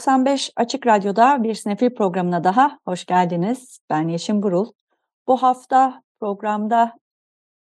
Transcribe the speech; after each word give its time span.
95 0.00 0.50
Açık 0.56 0.86
Radyo'da 0.86 1.42
bir 1.42 1.54
sinefil 1.54 1.94
programına 1.94 2.44
daha 2.44 2.78
hoş 2.84 3.06
geldiniz. 3.06 3.78
Ben 3.90 4.08
Yeşim 4.08 4.42
Burul. 4.42 4.72
Bu 5.26 5.36
hafta 5.42 6.02
programda 6.20 6.92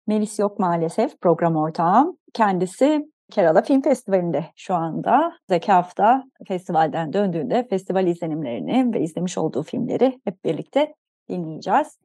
Melis 0.06 0.38
yok 0.38 0.59
maalesef 0.59 1.20
program 1.20 1.56
ortağım. 1.56 2.16
Kendisi 2.34 3.09
Kerala 3.30 3.62
Film 3.62 3.83
Festivali'nde 3.83 4.45
şu 4.56 4.74
anda. 4.74 5.33
Zeki 5.48 5.73
hafta 5.73 6.24
festivalden 6.48 7.12
döndüğünde 7.12 7.66
festival 7.70 8.06
izlenimlerini 8.06 8.95
ve 8.95 9.00
izlemiş 9.00 9.39
olduğu 9.39 9.62
filmleri 9.62 10.20
hep 10.25 10.45
birlikte 10.45 10.95
dinleyeceğiz. 11.28 11.98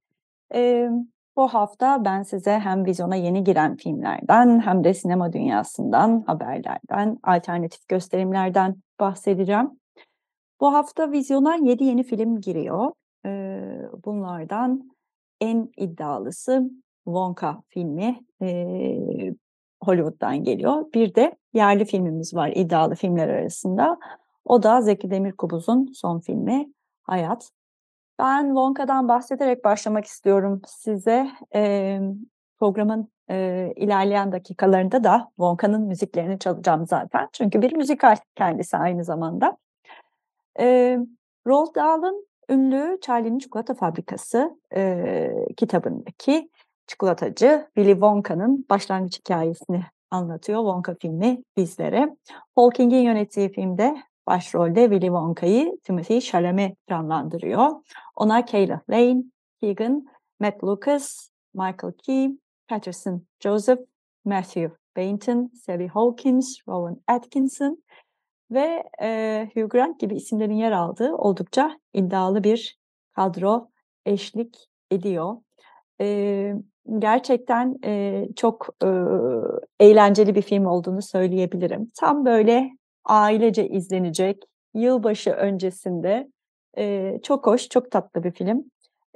Ee, 0.54 0.90
bu 1.36 1.48
hafta 1.48 2.06
ben 2.06 2.24
size 2.24 2.60
hem 2.60 2.86
vizyona 2.86 3.16
yeni 3.16 3.44
giren 3.44 3.76
filmlerden 3.76 4.60
hem 4.60 4.84
de 4.84 4.94
sinema 4.94 5.34
dünyasından, 5.34 6.24
haberlerden, 6.28 7.18
alternatif 7.24 7.88
gösterimlerden 7.88 8.76
bahsedeceğim. 9.00 9.83
Bu 10.60 10.74
hafta 10.74 11.12
vizyona 11.12 11.56
7 11.56 11.84
yeni 11.84 12.04
film 12.04 12.42
giriyor. 12.42 12.92
Ee, 13.26 13.80
bunlardan 14.06 14.92
en 15.42 15.72
iddialısı 15.78 16.70
Wonka 17.04 17.64
filmi 17.68 18.20
ee, 18.42 19.34
Hollywood'dan 19.84 20.44
geliyor. 20.44 20.86
Bir 20.94 21.16
de 21.16 21.36
yerli 21.54 21.86
filmimiz 21.86 22.34
var 22.34 22.52
iddialı 22.56 22.96
filmler 22.96 23.28
arasında. 23.28 23.98
O 24.46 24.64
da 24.64 24.82
Zeki 24.82 25.12
Demirkubuz'un 25.12 25.92
son 25.94 26.20
filmi 26.20 26.74
Hayat. 27.04 27.50
Ben 28.20 28.46
Wonka'dan 28.46 29.08
bahsederek 29.08 29.64
başlamak 29.64 30.06
istiyorum 30.06 30.62
size. 30.66 31.32
E, 31.56 32.00
programın 32.60 33.12
e, 33.30 33.70
ilerleyen 33.76 34.32
dakikalarında 34.32 35.04
da 35.04 35.28
Wonka'nın 35.36 35.82
müziklerini 35.82 36.40
çalacağım 36.40 36.88
zaten. 36.88 37.30
Çünkü 37.34 37.62
bir 37.62 37.74
müzikal 37.74 38.16
kendisi 38.36 38.78
aynı 38.78 39.04
zamanda. 39.04 39.58
E, 40.60 40.98
Roald 41.48 41.76
Dahl'ın 41.76 42.28
ünlü 42.50 42.98
Charlie'nin 43.02 43.40
Çikolata 43.40 43.74
Fabrikası 43.74 44.60
e, 44.76 45.30
kitabındaki 45.58 46.50
çikolatacı 46.88 47.68
Willy 47.76 47.94
Wonka'nın 47.94 48.66
başlangıç 48.70 49.20
hikayesini 49.20 49.84
anlatıyor 50.12 50.60
Wonka 50.60 50.96
filmi 51.02 51.44
bizlere. 51.58 52.16
Paul 52.56 52.72
King'in 52.72 53.02
yönettiği 53.02 53.52
filmde 53.52 53.98
başrolde 54.28 54.82
Willy 54.82 55.06
Wonka'yı 55.06 55.78
Timothy 55.84 56.20
Chalamet 56.20 56.88
canlandırıyor. 56.90 57.70
Ona 58.16 58.46
Kayla 58.46 58.82
Lane, 58.90 59.24
Keegan, 59.62 60.06
Matt 60.40 60.64
Lucas, 60.64 61.30
Michael 61.54 61.94
Key, 61.98 62.30
Patterson 62.68 63.22
Joseph, 63.40 63.80
Matthew 64.26 64.72
Bainton, 64.98 65.52
Sally 65.66 65.88
Hawkins, 65.88 66.58
Rowan 66.68 67.02
Atkinson 67.08 67.84
ve 68.54 68.84
e, 69.02 69.50
Hugh 69.54 69.70
Grant 69.70 70.00
gibi 70.00 70.16
isimlerin 70.16 70.54
yer 70.56 70.72
aldığı 70.72 71.14
oldukça 71.16 71.80
iddialı 71.94 72.44
bir 72.44 72.80
kadro 73.16 73.70
eşlik 74.06 74.70
ediyor. 74.92 75.38
E, 76.02 76.54
gerçekten 77.00 77.76
e, 77.86 78.26
çok 78.36 78.68
e, 78.84 78.90
eğlenceli 79.80 80.36
bir 80.36 80.42
film 80.42 80.66
olduğunu 80.66 81.02
söyleyebilirim. 81.02 81.88
Tam 82.00 82.26
böyle 82.26 82.72
ailece 83.06 83.68
izlenecek, 83.68 84.44
yılbaşı 84.74 85.32
öncesinde 85.32 86.32
e, 86.78 87.20
çok 87.24 87.48
hoş, 87.48 87.70
çok 87.70 87.92
tatlı 87.92 88.24
bir 88.24 88.32
film. 88.32 88.64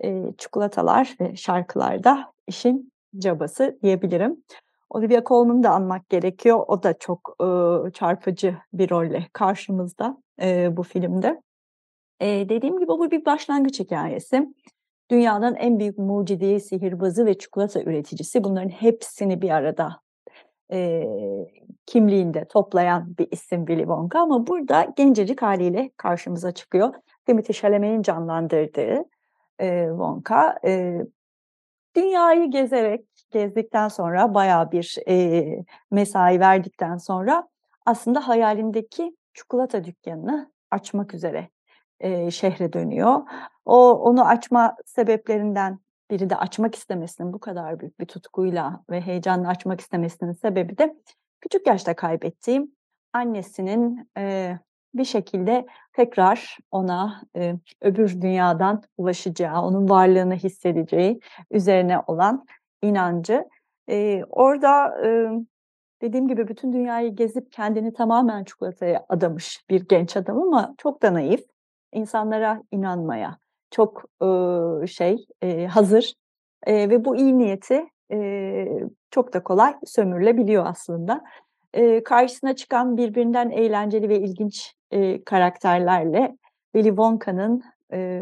E, 0.04 0.24
çikolatalar 0.38 1.16
ve 1.22 1.36
şarkılar 1.36 2.04
da 2.04 2.32
işin 2.48 2.92
cabası 3.18 3.80
diyebilirim. 3.84 4.44
Olivia 4.90 5.24
Colman'ı 5.24 5.64
da 5.64 5.72
anmak 5.72 6.10
gerekiyor. 6.10 6.66
O 6.68 6.84
da 6.84 6.94
çok 7.00 7.36
e, 7.42 7.48
çarpıcı 7.92 8.58
bir 8.74 8.90
rolle 8.90 9.28
karşımızda 9.34 10.18
e, 10.42 10.78
bu 10.78 10.84
filmde. 10.84 11.42
E, 12.20 12.50
dediğim 12.50 12.80
gibi 12.80 12.88
bu 12.88 13.12
bir 13.12 13.26
başlangıç 13.26 13.80
hikayesi. 13.80 14.48
Dünyanın 15.12 15.56
en 15.56 15.80
büyük 15.80 15.98
mucidi, 15.98 16.60
sihirbazı 16.60 17.26
ve 17.26 17.38
çikolata 17.38 17.82
üreticisi 17.82 18.44
bunların 18.44 18.70
hepsini 18.70 19.42
bir 19.42 19.50
arada 19.50 20.00
e, 20.72 21.04
kimliğinde 21.86 22.46
toplayan 22.46 23.18
bir 23.18 23.28
isim 23.32 23.66
Willy 23.66 23.82
Wonka 23.82 24.20
ama 24.20 24.48
burada 24.48 24.94
gencecik 24.98 25.42
haliyle 25.42 25.92
karşımıza 25.98 26.52
çıkıyor. 26.52 26.94
Timothy 27.26 27.60
Chalamet'in 27.60 28.02
canlandırdığı 28.02 29.06
e, 29.60 29.86
Wonka 29.90 30.60
e, 30.66 31.02
dünyayı 31.98 32.52
gezerek 32.52 33.06
gezdikten 33.32 33.88
sonra 33.88 34.34
bayağı 34.34 34.72
bir 34.72 34.98
e, 35.10 35.46
mesai 35.92 36.40
verdikten 36.40 36.98
sonra 36.98 37.48
aslında 37.86 38.28
hayalindeki 38.28 39.16
çikolata 39.34 39.84
dükkanını 39.84 40.52
açmak 40.72 41.14
üzere 41.14 41.50
e, 42.00 42.32
şehre 42.32 42.74
dönüyor. 42.74 43.22
O 43.66 43.92
onu 43.94 44.28
açma 44.28 44.76
sebeplerinden 44.86 45.80
biri 46.12 46.30
de 46.30 46.36
açmak 46.36 46.76
istemesinin 46.76 47.34
bu 47.34 47.40
kadar 47.40 47.80
büyük 47.80 48.00
bir 48.00 48.06
tutkuyla 48.06 48.84
ve 48.90 49.02
heyecanla 49.02 49.48
açmak 49.48 49.82
istemesinin 49.82 50.34
sebebi 50.34 50.78
de 50.78 50.96
küçük 51.42 51.68
yaşta 51.68 51.96
kaybettiğim 51.96 52.72
annesinin 53.14 54.10
e, 54.18 54.54
bir 54.98 55.06
şekilde 55.06 55.66
tekrar 55.94 56.58
ona 56.72 57.22
e, 57.36 57.54
öbür 57.82 58.22
dünyadan 58.22 58.84
ulaşacağı, 58.98 59.62
onun 59.62 59.90
varlığını 59.90 60.36
hissedeceği 60.36 61.20
üzerine 61.52 62.00
olan 62.08 62.46
inancı. 62.82 63.46
E, 63.90 64.24
orada 64.30 65.06
e, 65.06 65.30
dediğim 66.02 66.28
gibi 66.28 66.48
bütün 66.48 66.74
dünyayı 66.74 67.16
gezip 67.16 67.52
kendini 67.52 67.94
tamamen 67.94 68.44
çikolataya 68.44 69.06
adamış 69.10 69.64
bir 69.70 69.88
genç 69.88 70.18
adam 70.18 70.42
ama 70.42 70.76
çok 70.78 71.02
da 71.02 71.14
naif. 71.14 71.44
insanlara 71.94 72.64
inanmaya, 72.72 73.38
çok 73.72 74.04
e, 74.22 74.88
şey 74.88 75.26
e, 75.42 75.68
hazır 75.68 76.14
e, 76.66 76.90
ve 76.90 77.06
bu 77.06 77.16
iyi 77.16 77.38
niyeti 77.38 77.86
e, 78.12 78.68
çok 79.12 79.34
da 79.34 79.44
kolay 79.44 79.76
sömürülebiliyor 79.86 80.66
aslında. 80.66 81.24
E, 81.74 82.04
karşısına 82.04 82.56
çıkan 82.56 82.98
birbirinden 82.98 83.50
eğlenceli 83.50 84.10
ve 84.10 84.20
ilginç 84.20 84.74
e, 84.92 85.24
karakterlerle 85.24 86.38
Willy 86.76 86.90
Wonka'nın 86.90 87.64
e, 87.94 88.22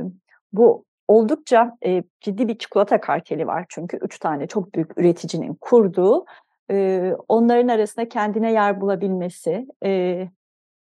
bu 0.53 0.85
oldukça 1.07 1.77
e, 1.85 2.03
ciddi 2.21 2.47
bir 2.47 2.57
çikolata 2.57 3.01
karteli 3.01 3.47
var 3.47 3.65
çünkü 3.69 3.97
üç 3.97 4.19
tane 4.19 4.47
çok 4.47 4.75
büyük 4.75 4.97
üreticinin 4.97 5.57
kurduğu 5.61 6.25
e, 6.71 7.11
onların 7.27 7.67
arasında 7.67 8.09
kendine 8.09 8.51
yer 8.51 8.81
bulabilmesi 8.81 9.67
e, 9.85 10.23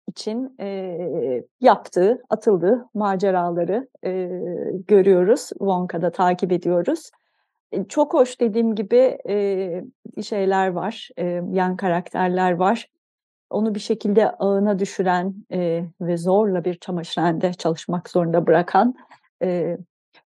için 0.07 0.55
e, 0.59 0.97
yaptığı, 1.61 2.23
atıldığı 2.29 2.89
maceraları 2.93 3.87
e, 4.05 4.29
görüyoruz. 4.87 5.49
Wonka'da 5.49 6.11
takip 6.11 6.51
ediyoruz. 6.51 7.11
E, 7.71 7.83
çok 7.83 8.13
hoş 8.13 8.39
dediğim 8.39 8.75
gibi 8.75 9.17
e, 9.29 9.83
şeyler 10.23 10.67
var, 10.67 11.09
e, 11.17 11.41
yan 11.51 11.77
karakterler 11.77 12.51
var. 12.51 12.89
Onu 13.49 13.75
bir 13.75 13.79
şekilde 13.79 14.29
ağına 14.31 14.79
düşüren 14.79 15.35
e, 15.51 15.85
ve 16.01 16.17
zorla 16.17 16.65
bir 16.65 16.73
çamaşırhanede 16.73 17.53
çalışmak 17.53 18.09
zorunda 18.09 18.47
bırakan 18.47 18.95
e, 19.43 19.77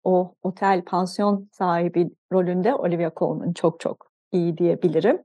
o 0.04 0.34
otel, 0.42 0.84
pansiyon 0.84 1.48
sahibi 1.52 2.10
rolünde 2.32 2.74
Olivia 2.74 3.10
Colman 3.16 3.52
çok 3.52 3.80
çok 3.80 4.06
iyi 4.32 4.58
diyebilirim 4.58 5.22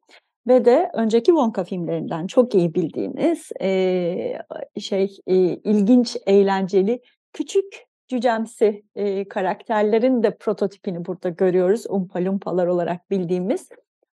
ve 0.48 0.66
de 0.66 0.92
önceki 0.94 1.26
Wonka 1.26 1.64
filmlerinden 1.64 2.28
çok 2.28 2.56
iyi 2.56 2.74
bildiğiniz 2.74 3.50
e, 3.62 4.40
şey 4.80 5.18
e, 5.28 5.36
ilginç, 5.44 6.18
eğlenceli, 6.26 7.02
küçük 7.34 7.88
cücemsi 8.08 8.86
e, 8.96 9.28
karakterlerin 9.28 10.24
de 10.24 10.38
prototipini 10.38 11.06
burada 11.06 11.30
görüyoruz. 11.30 11.86
Umpa 11.90 12.26
Lumpalar 12.26 12.68
olarak 12.68 13.12
bildiğimiz. 13.12 13.70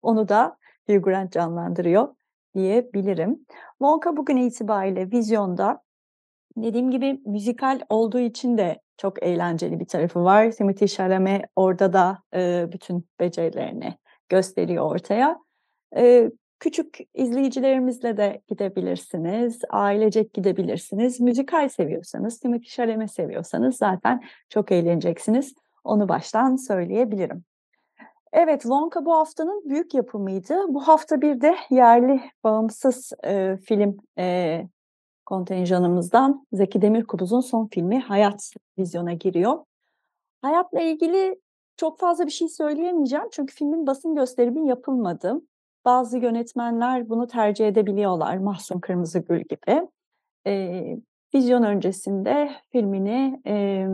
Onu 0.02 0.28
da 0.28 0.56
Hugh 0.86 1.02
Grant 1.02 1.32
canlandırıyor 1.32 2.08
diyebilirim. 2.54 3.46
Wonka 3.78 4.16
bugün 4.16 4.36
itibariyle 4.36 5.10
vizyonda 5.10 5.82
dediğim 6.56 6.90
gibi 6.90 7.20
müzikal 7.26 7.80
olduğu 7.88 8.18
için 8.18 8.58
de 8.58 8.80
çok 8.96 9.22
eğlenceli 9.22 9.80
bir 9.80 9.86
tarafı 9.86 10.24
var. 10.24 10.50
Timothy 10.50 10.88
Chalamet 10.88 11.44
orada 11.56 11.92
da 11.92 12.18
e, 12.34 12.66
bütün 12.72 13.08
becerilerini 13.20 13.94
gösteriyor 14.28 14.84
ortaya. 14.84 15.38
E, 15.96 16.30
küçük 16.60 16.98
izleyicilerimizle 17.14 18.16
de 18.16 18.42
gidebilirsiniz, 18.48 19.60
ailecek 19.70 20.34
gidebilirsiniz. 20.34 21.20
Müzikal 21.20 21.68
seviyorsanız, 21.68 22.40
Timothy 22.40 22.68
Chalamet 22.68 23.12
seviyorsanız 23.12 23.76
zaten 23.76 24.22
çok 24.48 24.72
eğleneceksiniz. 24.72 25.54
Onu 25.84 26.08
baştan 26.08 26.56
söyleyebilirim. 26.56 27.44
Evet, 28.32 28.62
Wonka 28.62 29.04
bu 29.04 29.12
haftanın 29.12 29.68
büyük 29.68 29.94
yapımıydı. 29.94 30.54
Bu 30.68 30.88
hafta 30.88 31.20
bir 31.20 31.40
de 31.40 31.56
yerli 31.70 32.20
bağımsız 32.44 33.12
e, 33.24 33.56
film 33.56 33.96
e, 34.18 34.66
kontenjanımızdan 35.26 36.46
Zeki 36.52 36.82
Demirkubuz'un 36.82 37.40
son 37.40 37.66
filmi 37.66 38.00
Hayat 38.00 38.52
vizyona 38.78 39.12
giriyor. 39.12 39.58
Hayatla 40.42 40.80
ilgili 40.80 41.40
çok 41.76 41.98
fazla 41.98 42.26
bir 42.26 42.30
şey 42.30 42.48
söyleyemeyeceğim 42.48 43.28
çünkü 43.32 43.54
filmin 43.54 43.86
basın 43.86 44.14
gösterimi 44.14 44.68
yapılmadı. 44.68 45.40
Bazı 45.84 46.18
yönetmenler 46.18 47.08
bunu 47.08 47.26
tercih 47.26 47.68
edebiliyorlar, 47.68 48.36
Mahsun 48.36 48.80
Kırmızıgül 48.80 49.40
gibi. 49.40 49.88
E, 50.46 50.82
vizyon 51.34 51.62
öncesinde 51.62 52.50
filmini 52.72 53.40
e, 53.46 53.86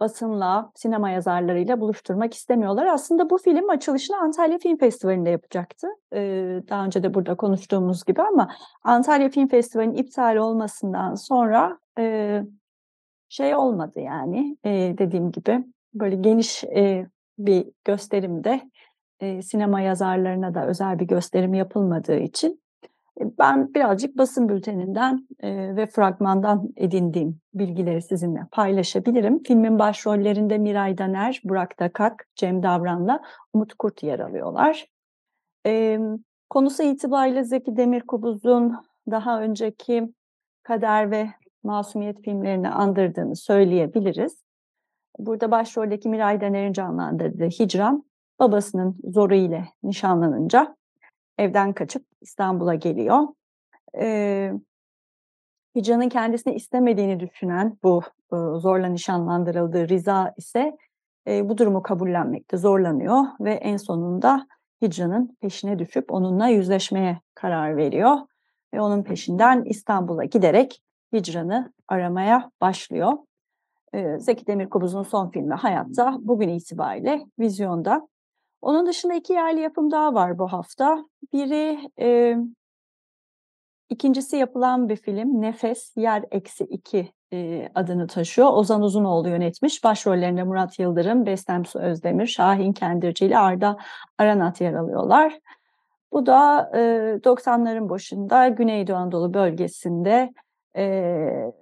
basınla, 0.00 0.72
sinema 0.74 1.10
yazarlarıyla 1.10 1.80
buluşturmak 1.80 2.34
istemiyorlar. 2.34 2.86
Aslında 2.86 3.30
bu 3.30 3.38
film 3.38 3.70
açılışını 3.70 4.16
Antalya 4.16 4.58
Film 4.58 4.76
Festivali'nde 4.76 5.30
yapacaktı. 5.30 5.88
Ee, 6.14 6.62
daha 6.68 6.84
önce 6.84 7.02
de 7.02 7.14
burada 7.14 7.34
konuştuğumuz 7.34 8.04
gibi 8.04 8.22
ama 8.22 8.50
Antalya 8.84 9.28
Film 9.28 9.48
Festivali'nin 9.48 9.94
iptal 9.94 10.36
olmasından 10.36 11.14
sonra 11.14 11.78
e, 11.98 12.42
şey 13.28 13.54
olmadı 13.54 14.00
yani 14.00 14.56
e, 14.64 14.70
dediğim 14.98 15.32
gibi 15.32 15.64
böyle 15.94 16.16
geniş 16.16 16.64
e, 16.64 17.06
bir 17.38 17.66
gösterimde 17.84 18.70
e, 19.20 19.42
sinema 19.42 19.80
yazarlarına 19.80 20.54
da 20.54 20.66
özel 20.66 20.98
bir 20.98 21.06
gösterim 21.06 21.54
yapılmadığı 21.54 22.18
için 22.18 22.62
ben 23.18 23.74
birazcık 23.74 24.18
basın 24.18 24.48
bülteninden 24.48 25.28
e, 25.40 25.76
ve 25.76 25.86
fragmandan 25.86 26.68
edindiğim 26.76 27.40
bilgileri 27.54 28.02
sizinle 28.02 28.40
paylaşabilirim. 28.52 29.42
Filmin 29.42 29.78
başrollerinde 29.78 30.58
Miray 30.58 30.98
Daner, 30.98 31.40
Burak 31.44 31.80
Dakak, 31.80 32.28
Cem 32.36 32.62
Davran'la 32.62 33.20
Umut 33.52 33.74
Kurt 33.74 34.02
yer 34.02 34.18
alıyorlar. 34.18 34.86
E, 35.66 35.98
konusu 36.50 36.82
itibariyle 36.82 37.44
Zeki 37.44 37.76
Demirkubuz'un 37.76 38.76
daha 39.10 39.40
önceki 39.40 40.14
Kader 40.62 41.10
ve 41.10 41.30
Masumiyet 41.62 42.22
filmlerini 42.22 42.68
andırdığını 42.68 43.36
söyleyebiliriz. 43.36 44.44
Burada 45.18 45.50
başroldeki 45.50 46.08
Miray 46.08 46.40
Daner'in 46.40 46.72
canlandırdığı 46.72 47.48
Hicran, 47.48 48.04
babasının 48.38 48.96
zoru 49.04 49.34
ile 49.34 49.64
nişanlanınca 49.82 50.76
evden 51.40 51.72
kaçıp 51.72 52.06
İstanbul'a 52.20 52.74
geliyor. 52.74 53.18
Ee, 53.98 54.52
Hicran'ın 55.76 56.08
kendisini 56.08 56.54
istemediğini 56.54 57.20
düşünen 57.20 57.78
bu 57.82 58.02
e, 58.32 58.36
zorla 58.36 58.86
nişanlandırıldığı 58.86 59.88
Riza 59.88 60.34
ise 60.36 60.76
e, 61.28 61.48
bu 61.48 61.58
durumu 61.58 61.82
kabullenmekte 61.82 62.56
zorlanıyor 62.56 63.24
ve 63.40 63.52
en 63.52 63.76
sonunda 63.76 64.46
Hicran'ın 64.82 65.36
peşine 65.40 65.78
düşüp 65.78 66.12
onunla 66.12 66.48
yüzleşmeye 66.48 67.20
karar 67.34 67.76
veriyor. 67.76 68.16
Ve 68.74 68.80
onun 68.80 69.02
peşinden 69.02 69.64
İstanbul'a 69.64 70.24
giderek 70.24 70.82
Hicran'ı 71.14 71.72
aramaya 71.88 72.50
başlıyor. 72.60 73.12
E, 73.92 74.18
Zeki 74.18 74.46
Demirkubuz'un 74.46 75.02
son 75.02 75.30
filmi 75.30 75.54
Hayatta 75.54 76.16
bugün 76.20 76.48
itibariyle 76.48 77.26
vizyonda. 77.38 78.08
Onun 78.62 78.86
dışında 78.86 79.14
iki 79.14 79.32
yerli 79.32 79.60
yapım 79.60 79.90
daha 79.90 80.14
var 80.14 80.38
bu 80.38 80.52
hafta. 80.52 81.04
Biri 81.32 81.90
e, 82.00 82.36
ikincisi 83.88 84.36
yapılan 84.36 84.88
bir 84.88 84.96
film 84.96 85.40
Nefes 85.42 85.92
Yer 85.96 86.24
Eksi 86.30 86.64
İki 86.64 87.12
e, 87.32 87.68
adını 87.74 88.06
taşıyor. 88.06 88.52
Ozan 88.52 88.82
Uzunoğlu 88.82 89.28
yönetmiş. 89.28 89.84
Başrollerinde 89.84 90.42
Murat 90.42 90.78
Yıldırım, 90.78 91.26
Bestem 91.26 91.64
Su 91.64 91.78
Özdemir, 91.78 92.26
Şahin 92.26 92.72
Kendirci 92.72 93.26
ile 93.26 93.38
Arda 93.38 93.76
Aranat 94.18 94.60
yer 94.60 94.74
alıyorlar. 94.74 95.40
Bu 96.12 96.26
da 96.26 96.70
e, 96.74 96.78
90'ların 97.24 97.88
başında 97.88 98.48
Güneydoğu 98.48 98.96
Anadolu 98.96 99.34
bölgesinde 99.34 100.32
e, 100.76 101.52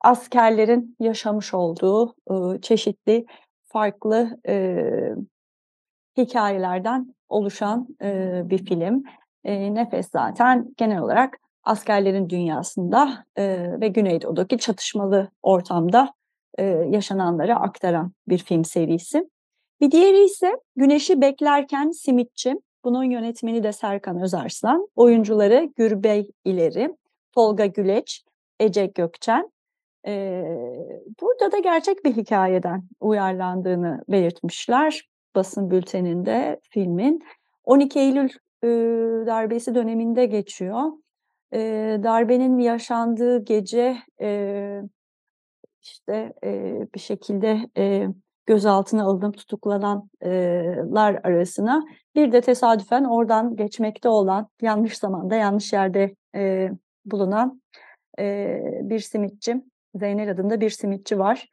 askerlerin 0.00 0.96
yaşamış 1.00 1.54
olduğu 1.54 2.14
e, 2.30 2.60
çeşitli 2.60 3.26
farklı 3.64 4.40
e, 4.48 4.76
hikayelerden 6.16 7.14
oluşan 7.28 7.88
e, 8.02 8.42
bir 8.44 8.64
film. 8.64 9.02
E, 9.44 9.74
Nefes 9.74 10.10
zaten 10.10 10.74
genel 10.76 10.98
olarak 10.98 11.38
askerlerin 11.62 12.28
dünyasında 12.28 13.24
e, 13.36 13.66
ve 13.80 13.88
Güneydoğu'daki 13.88 14.58
çatışmalı 14.58 15.30
ortamda 15.42 16.12
e, 16.58 16.64
yaşananları 16.64 17.56
aktaran 17.56 18.12
bir 18.28 18.38
film 18.38 18.64
serisi. 18.64 19.28
Bir 19.80 19.90
diğeri 19.90 20.24
ise 20.24 20.52
Güneşi 20.76 21.20
Beklerken 21.20 21.90
Simitçi. 21.90 22.54
Bunun 22.84 23.04
yönetmeni 23.04 23.62
de 23.62 23.72
Serkan 23.72 24.22
Özarslan. 24.22 24.88
Oyuncuları 24.96 25.68
Gürbey 25.76 26.30
İleri, 26.44 26.96
Tolga 27.32 27.66
Güleç, 27.66 28.24
Ece 28.60 28.86
Gökçen. 28.86 29.50
Ee, 30.06 30.44
burada 31.20 31.52
da 31.52 31.58
gerçek 31.58 32.04
bir 32.04 32.16
hikayeden 32.16 32.82
uyarlandığını 33.00 34.04
belirtmişler 34.08 35.08
basın 35.36 35.70
bülteninde 35.70 36.60
filmin 36.70 37.22
12 37.64 37.98
Eylül 37.98 38.28
e, 38.64 38.68
darbesi 39.26 39.74
döneminde 39.74 40.26
geçiyor. 40.26 40.82
E, 41.52 41.60
darbenin 42.02 42.58
yaşandığı 42.58 43.44
gece 43.44 43.96
e, 44.20 44.80
işte 45.82 46.32
e, 46.44 46.80
bir 46.94 47.00
şekilde 47.00 47.60
e, 47.78 48.06
gözaltına 48.46 49.04
alınıp 49.04 49.38
tutuklananlar 49.38 51.20
arasına 51.24 51.82
bir 52.14 52.32
de 52.32 52.40
tesadüfen 52.40 53.04
oradan 53.04 53.56
geçmekte 53.56 54.08
olan 54.08 54.48
yanlış 54.62 54.98
zamanda 54.98 55.34
yanlış 55.34 55.72
yerde 55.72 56.14
e, 56.34 56.70
bulunan 57.04 57.62
e, 58.18 58.58
bir 58.82 58.98
simitçi 58.98 59.62
Zeynel 59.94 60.30
adında 60.30 60.60
bir 60.60 60.70
simitçi 60.70 61.18
var 61.18 61.48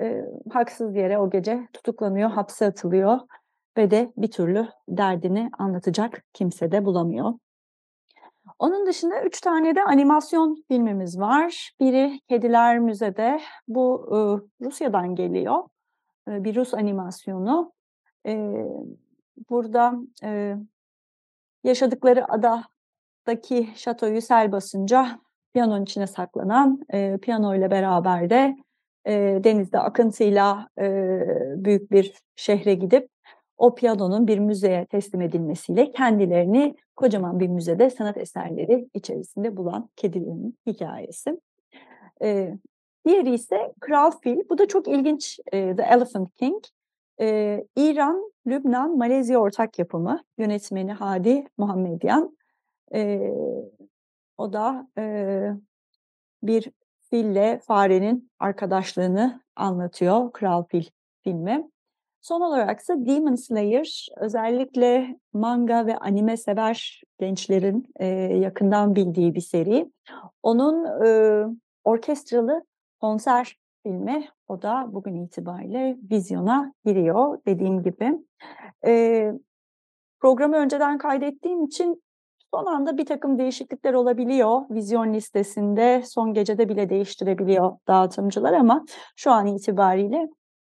e, 0.00 0.24
haksız 0.50 0.96
yere 0.96 1.18
o 1.18 1.30
gece 1.30 1.68
tutuklanıyor, 1.72 2.30
hapse 2.30 2.66
atılıyor 2.66 3.18
ve 3.76 3.90
de 3.90 4.12
bir 4.16 4.30
türlü 4.30 4.68
derdini 4.88 5.50
anlatacak 5.58 6.24
kimse 6.32 6.72
de 6.72 6.84
bulamıyor. 6.84 7.32
Onun 8.58 8.86
dışında 8.86 9.22
üç 9.22 9.40
tane 9.40 9.74
de 9.74 9.84
animasyon 9.84 10.64
filmimiz 10.68 11.20
var. 11.20 11.72
Biri 11.80 12.20
Kediler 12.28 12.78
Müze'de. 12.78 13.40
Bu 13.68 14.08
e, 14.08 14.18
Rusya'dan 14.64 15.14
geliyor. 15.14 15.64
E, 16.28 16.44
bir 16.44 16.56
Rus 16.56 16.74
animasyonu. 16.74 17.72
E, 18.26 18.64
burada 19.50 19.94
e, 20.24 20.56
yaşadıkları 21.64 22.24
adadaki 22.32 23.68
şatoyu 23.74 24.22
sel 24.22 24.52
basınca 24.52 25.18
piyanonun 25.52 25.82
içine 25.82 26.06
saklanan 26.06 26.80
e, 26.92 27.18
piyano 27.18 27.54
ile 27.54 27.70
beraber 27.70 28.30
de 28.30 28.56
e, 29.06 29.40
denizde 29.44 29.78
akıntıyla 29.78 30.68
e, 30.78 30.86
büyük 31.64 31.90
bir 31.92 32.14
şehre 32.36 32.74
gidip 32.74 33.08
o 33.60 33.74
piyanonun 33.74 34.26
bir 34.26 34.38
müzeye 34.38 34.86
teslim 34.86 35.20
edilmesiyle 35.20 35.90
kendilerini 35.90 36.74
kocaman 36.96 37.40
bir 37.40 37.48
müzede 37.48 37.90
sanat 37.90 38.16
eserleri 38.16 38.88
içerisinde 38.94 39.56
bulan 39.56 39.88
kedilerin 39.96 40.58
hikayesi. 40.66 41.40
E, 42.22 42.54
diğeri 43.06 43.34
ise 43.34 43.72
Kral 43.80 44.10
Fil. 44.10 44.38
Bu 44.50 44.58
da 44.58 44.68
çok 44.68 44.88
ilginç. 44.88 45.38
E, 45.52 45.76
The 45.76 45.82
Elephant 45.82 46.36
King. 46.36 46.64
E, 47.20 47.64
İran, 47.76 48.32
Lübnan, 48.46 48.96
Malezya 48.98 49.38
ortak 49.38 49.78
yapımı. 49.78 50.24
Yönetmeni 50.38 50.92
Hadi 50.92 51.46
Muhammedyan. 51.58 52.36
E, 52.94 53.32
o 54.38 54.52
da 54.52 54.88
e, 54.98 55.04
bir 56.42 56.70
fille 57.10 57.60
farenin 57.66 58.30
arkadaşlığını 58.38 59.40
anlatıyor 59.56 60.32
Kral 60.32 60.64
Fil 60.64 60.84
filmi. 61.24 61.70
Son 62.20 62.40
olarak 62.40 62.80
ise 62.80 62.94
Demon 63.06 63.34
Slayer 63.34 64.08
özellikle 64.16 65.18
manga 65.32 65.86
ve 65.86 65.96
anime 65.96 66.36
sever 66.36 67.02
gençlerin 67.18 67.86
e, 67.96 68.06
yakından 68.36 68.96
bildiği 68.96 69.34
bir 69.34 69.40
seri. 69.40 69.92
Onun 70.42 71.04
e, 71.04 71.44
orkestralı 71.84 72.64
konser 73.00 73.56
filmi 73.82 74.28
o 74.48 74.62
da 74.62 74.88
bugün 74.88 75.24
itibariyle 75.24 75.96
vizyona 76.10 76.74
giriyor 76.84 77.38
dediğim 77.46 77.82
gibi. 77.82 78.18
E, 78.86 79.32
programı 80.20 80.56
önceden 80.56 80.98
kaydettiğim 80.98 81.64
için 81.64 82.02
Son 82.54 82.66
anda 82.66 82.98
bir 82.98 83.06
takım 83.06 83.38
değişiklikler 83.38 83.94
olabiliyor. 83.94 84.60
Vizyon 84.70 85.14
listesinde 85.14 86.02
son 86.04 86.34
gecede 86.34 86.68
bile 86.68 86.90
değiştirebiliyor 86.90 87.76
dağıtımcılar 87.88 88.52
ama 88.52 88.84
şu 89.16 89.30
an 89.30 89.46
itibariyle 89.46 90.28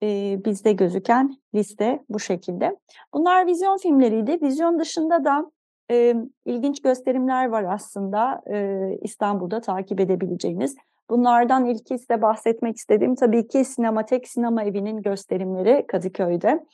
e, 0.03 0.39
bizde 0.45 0.73
gözüken 0.73 1.35
liste 1.55 2.03
bu 2.09 2.19
şekilde. 2.19 2.77
Bunlar 3.13 3.47
vizyon 3.47 3.77
filmleriydi. 3.77 4.41
Vizyon 4.41 4.79
dışında 4.79 5.23
da 5.23 5.51
e, 5.91 6.15
ilginç 6.45 6.81
gösterimler 6.81 7.45
var 7.45 7.63
aslında 7.63 8.41
e, 8.53 8.89
İstanbul'da 9.01 9.61
takip 9.61 9.99
edebileceğiniz. 9.99 10.75
Bunlardan 11.09 11.65
ilki 11.65 11.97
size 11.97 12.21
bahsetmek 12.21 12.77
istediğim 12.77 13.15
tabii 13.15 13.47
ki 13.47 13.65
Sinematek 13.65 14.27
Sinema 14.27 14.63
Evi'nin 14.63 15.01
gösterimleri 15.01 15.85
Kadıköy'de. 15.87 16.65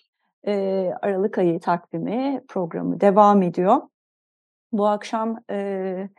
E, 0.47 0.53
Aralık 1.01 1.37
ayı 1.37 1.59
takvimi 1.59 2.41
programı 2.47 3.01
devam 3.01 3.41
ediyor. 3.41 3.81
Bu 4.71 4.87
akşam 4.87 5.37
e, 5.51 6.09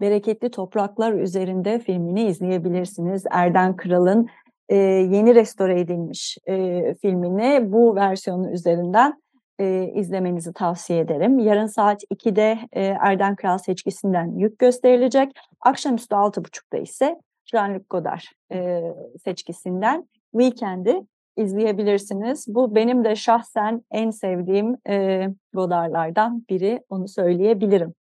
Bereketli 0.00 0.50
Topraklar 0.50 1.12
üzerinde 1.12 1.78
filmini 1.78 2.22
izleyebilirsiniz. 2.22 3.24
Erden 3.30 3.76
Kral'ın 3.76 4.28
e, 4.68 4.76
yeni 4.76 5.34
restore 5.34 5.80
edilmiş 5.80 6.38
e, 6.46 6.94
filmini 6.94 7.72
bu 7.72 7.96
versiyonu 7.96 8.50
üzerinden 8.50 9.22
e, 9.58 9.92
izlemenizi 9.94 10.52
tavsiye 10.52 11.00
ederim. 11.00 11.38
Yarın 11.38 11.66
saat 11.66 12.02
2'de 12.02 12.58
e, 12.72 12.82
Erden 12.84 13.36
Kral 13.36 13.58
seçkisinden 13.58 14.38
yük 14.38 14.58
gösterilecek. 14.58 15.32
Akşamüstü 15.60 16.14
6.30'da 16.14 16.78
ise 16.78 17.16
Jean-Luc 17.52 17.84
Godard 17.90 18.22
e, 18.52 18.82
seçkisinden 19.24 20.08
Weekend'i 20.32 21.06
izleyebilirsiniz. 21.36 22.44
Bu 22.48 22.74
benim 22.74 23.04
de 23.04 23.16
şahsen 23.16 23.82
en 23.90 24.10
sevdiğim 24.10 24.76
e, 24.88 25.28
Godard'lardan 25.52 26.44
biri, 26.50 26.80
onu 26.88 27.08
söyleyebilirim. 27.08 27.94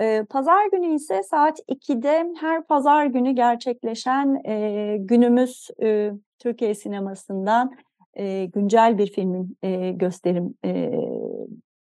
E, 0.00 0.24
pazar 0.30 0.66
günü 0.72 0.94
ise 0.94 1.22
saat 1.22 1.60
2'de 1.68 2.32
her 2.40 2.66
pazar 2.66 3.06
günü 3.06 3.30
gerçekleşen 3.30 4.40
e, 4.44 4.96
günümüz 5.00 5.68
e, 5.82 6.12
Türkiye 6.38 6.74
sinemasından 6.74 7.72
e, 8.14 8.44
güncel 8.44 8.98
bir 8.98 9.12
filmin 9.12 9.56
e, 9.62 9.90
gösterim 9.90 10.54
e, 10.64 10.90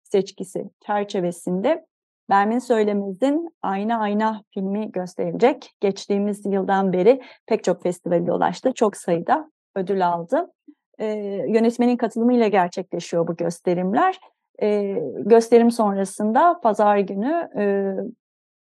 seçkisi 0.03 0.65
çerçevesinde 0.87 1.87
Bermin 2.31 2.59
Söylemez'in 2.59 3.49
Ayna 3.63 4.01
Ayna 4.01 4.43
filmi 4.55 4.93
gösterilecek. 4.93 5.73
Geçtiğimiz 5.81 6.47
yıldan 6.47 6.93
beri 6.93 7.21
pek 7.47 7.65
çok 7.65 7.83
festivale 7.83 8.33
ulaştı. 8.33 8.73
Çok 8.75 8.97
sayıda 8.97 9.51
ödül 9.75 10.09
aldı. 10.09 10.53
E, 10.99 11.07
yönetmenin 11.49 11.97
katılımıyla 11.97 12.49
gerçekleşiyor 12.49 13.28
bu 13.28 13.37
gösterimler. 13.37 14.21
E, 14.62 14.99
gösterim 15.17 15.71
sonrasında 15.71 16.61
pazar 16.62 16.99
günü 16.99 17.49
e, 17.59 17.95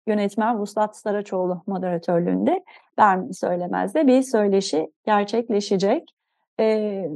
yönetmen 0.07 0.59
Vuslat 0.59 0.97
Saraçoğlu 0.97 1.63
moderatörlüğünde 1.67 2.65
Bermin 2.99 3.33
Söylemez'de 3.33 4.07
bir 4.07 4.23
söyleşi 4.23 4.93
gerçekleşecek. 5.07 6.15
E, 6.61 7.09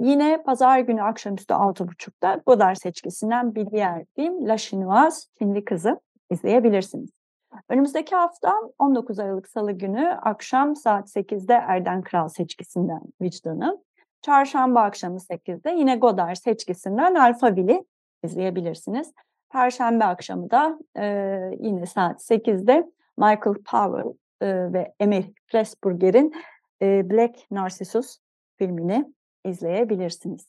Yine 0.00 0.42
pazar 0.42 0.78
günü 0.78 1.02
akşamüstü 1.02 1.54
6.30'da 1.54 2.42
Godard 2.46 2.76
seçkisinden 2.76 3.54
bir 3.54 3.70
diğer 3.70 4.04
film 4.16 4.48
La 4.48 4.56
Chinoise, 4.58 5.28
Çinli 5.38 5.64
Kızı 5.64 6.00
izleyebilirsiniz. 6.30 7.10
Önümüzdeki 7.68 8.14
hafta 8.14 8.52
19 8.78 9.18
Aralık 9.18 9.48
Salı 9.48 9.72
günü 9.72 10.08
akşam 10.08 10.76
saat 10.76 11.16
8'de 11.16 11.54
Erden 11.54 12.02
Kral 12.02 12.28
seçkisinden 12.28 13.00
Vicdan'ı, 13.20 13.82
çarşamba 14.24 14.80
akşamı 14.80 15.18
8'de 15.18 15.70
yine 15.70 15.96
Godard 15.96 16.36
seçkisinden 16.36 17.14
Alphaville'i 17.14 17.84
izleyebilirsiniz. 18.24 19.12
Perşembe 19.52 20.04
akşamı 20.04 20.50
da 20.50 20.78
e, 20.96 21.04
yine 21.60 21.86
saat 21.86 22.30
8'de 22.30 22.90
Michael 23.18 23.56
Powell 23.64 24.12
e, 24.40 24.72
ve 24.72 24.94
Emil 25.00 25.24
Pressburger'in 25.48 26.34
e, 26.82 27.10
Black 27.10 27.50
Narcissus 27.50 28.18
filmini 28.58 29.12
izleyebilirsiniz. 29.44 30.46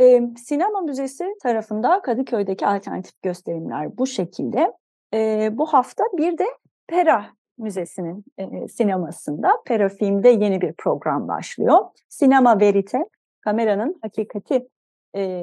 E, 0.00 0.20
Sinema 0.36 0.80
Müzesi 0.80 1.34
tarafında 1.42 2.02
Kadıköy'deki 2.02 2.66
alternatif 2.66 3.22
gösterimler 3.22 3.98
bu 3.98 4.06
şekilde. 4.06 4.72
E, 5.14 5.50
bu 5.52 5.66
hafta 5.66 6.04
bir 6.16 6.38
de 6.38 6.46
Pera 6.86 7.35
Müzesi'nin 7.58 8.24
e, 8.38 8.68
sinemasında 8.68 9.62
Pera 9.66 9.88
Film'de 9.88 10.28
yeni 10.28 10.60
bir 10.60 10.72
program 10.72 11.28
başlıyor. 11.28 11.78
Sinema 12.08 12.60
Verite, 12.60 13.04
kameranın 13.40 13.98
hakikati 14.02 14.68
e, 15.16 15.42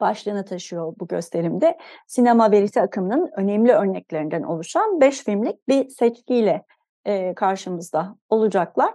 başlığını 0.00 0.44
taşıyor 0.44 0.94
bu 1.00 1.08
gösterimde. 1.08 1.78
Sinema 2.06 2.50
Verite 2.50 2.82
akımının 2.82 3.30
önemli 3.36 3.72
örneklerinden 3.72 4.42
oluşan 4.42 5.00
beş 5.00 5.24
filmlik 5.24 5.68
bir 5.68 5.88
seçkiyle 5.88 6.64
e, 7.04 7.34
karşımızda 7.34 8.16
olacaklar. 8.28 8.94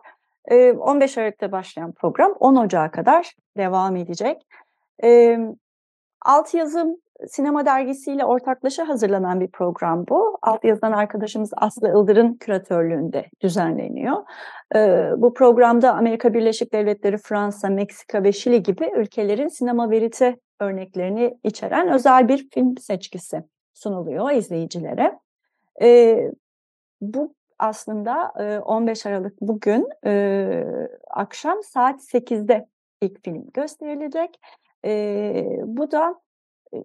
15 0.51 1.17
Aralık'ta 1.17 1.51
başlayan 1.51 1.91
program 1.91 2.31
10 2.39 2.55
Ocağı 2.55 2.91
kadar 2.91 3.35
devam 3.57 3.95
edecek. 3.95 4.47
Alt 6.25 6.53
yazım 6.53 6.97
sinema 7.27 7.65
dergisiyle 7.65 8.25
ortaklaşa 8.25 8.87
hazırlanan 8.87 9.39
bir 9.39 9.47
program 9.47 10.07
bu. 10.07 10.37
Alt 10.41 10.63
yazılan 10.63 10.91
arkadaşımız 10.91 11.51
Aslı 11.57 11.89
Ildır'ın 11.89 12.33
küratörlüğünde 12.33 13.25
düzenleniyor. 13.41 14.15
Bu 15.17 15.33
programda 15.33 15.93
Amerika 15.93 16.33
Birleşik 16.33 16.73
Devletleri, 16.73 17.17
Fransa, 17.17 17.69
Meksika 17.69 18.23
ve 18.23 18.31
Şili 18.31 18.63
gibi 18.63 18.91
ülkelerin 18.95 19.47
sinema 19.47 19.91
verite 19.91 20.37
örneklerini 20.59 21.37
içeren 21.43 21.89
özel 21.89 22.27
bir 22.27 22.49
film 22.49 22.77
seçkisi 22.77 23.43
sunuluyor 23.73 24.31
izleyicilere. 24.31 25.19
Bu 27.01 27.33
aslında 27.59 28.31
15 28.65 29.05
Aralık 29.05 29.41
bugün 29.41 29.89
akşam 31.09 31.63
saat 31.63 31.99
8'de 32.01 32.67
ilk 33.01 33.23
film 33.23 33.45
gösterilecek. 33.53 34.39
Bu 35.65 35.91
da 35.91 36.15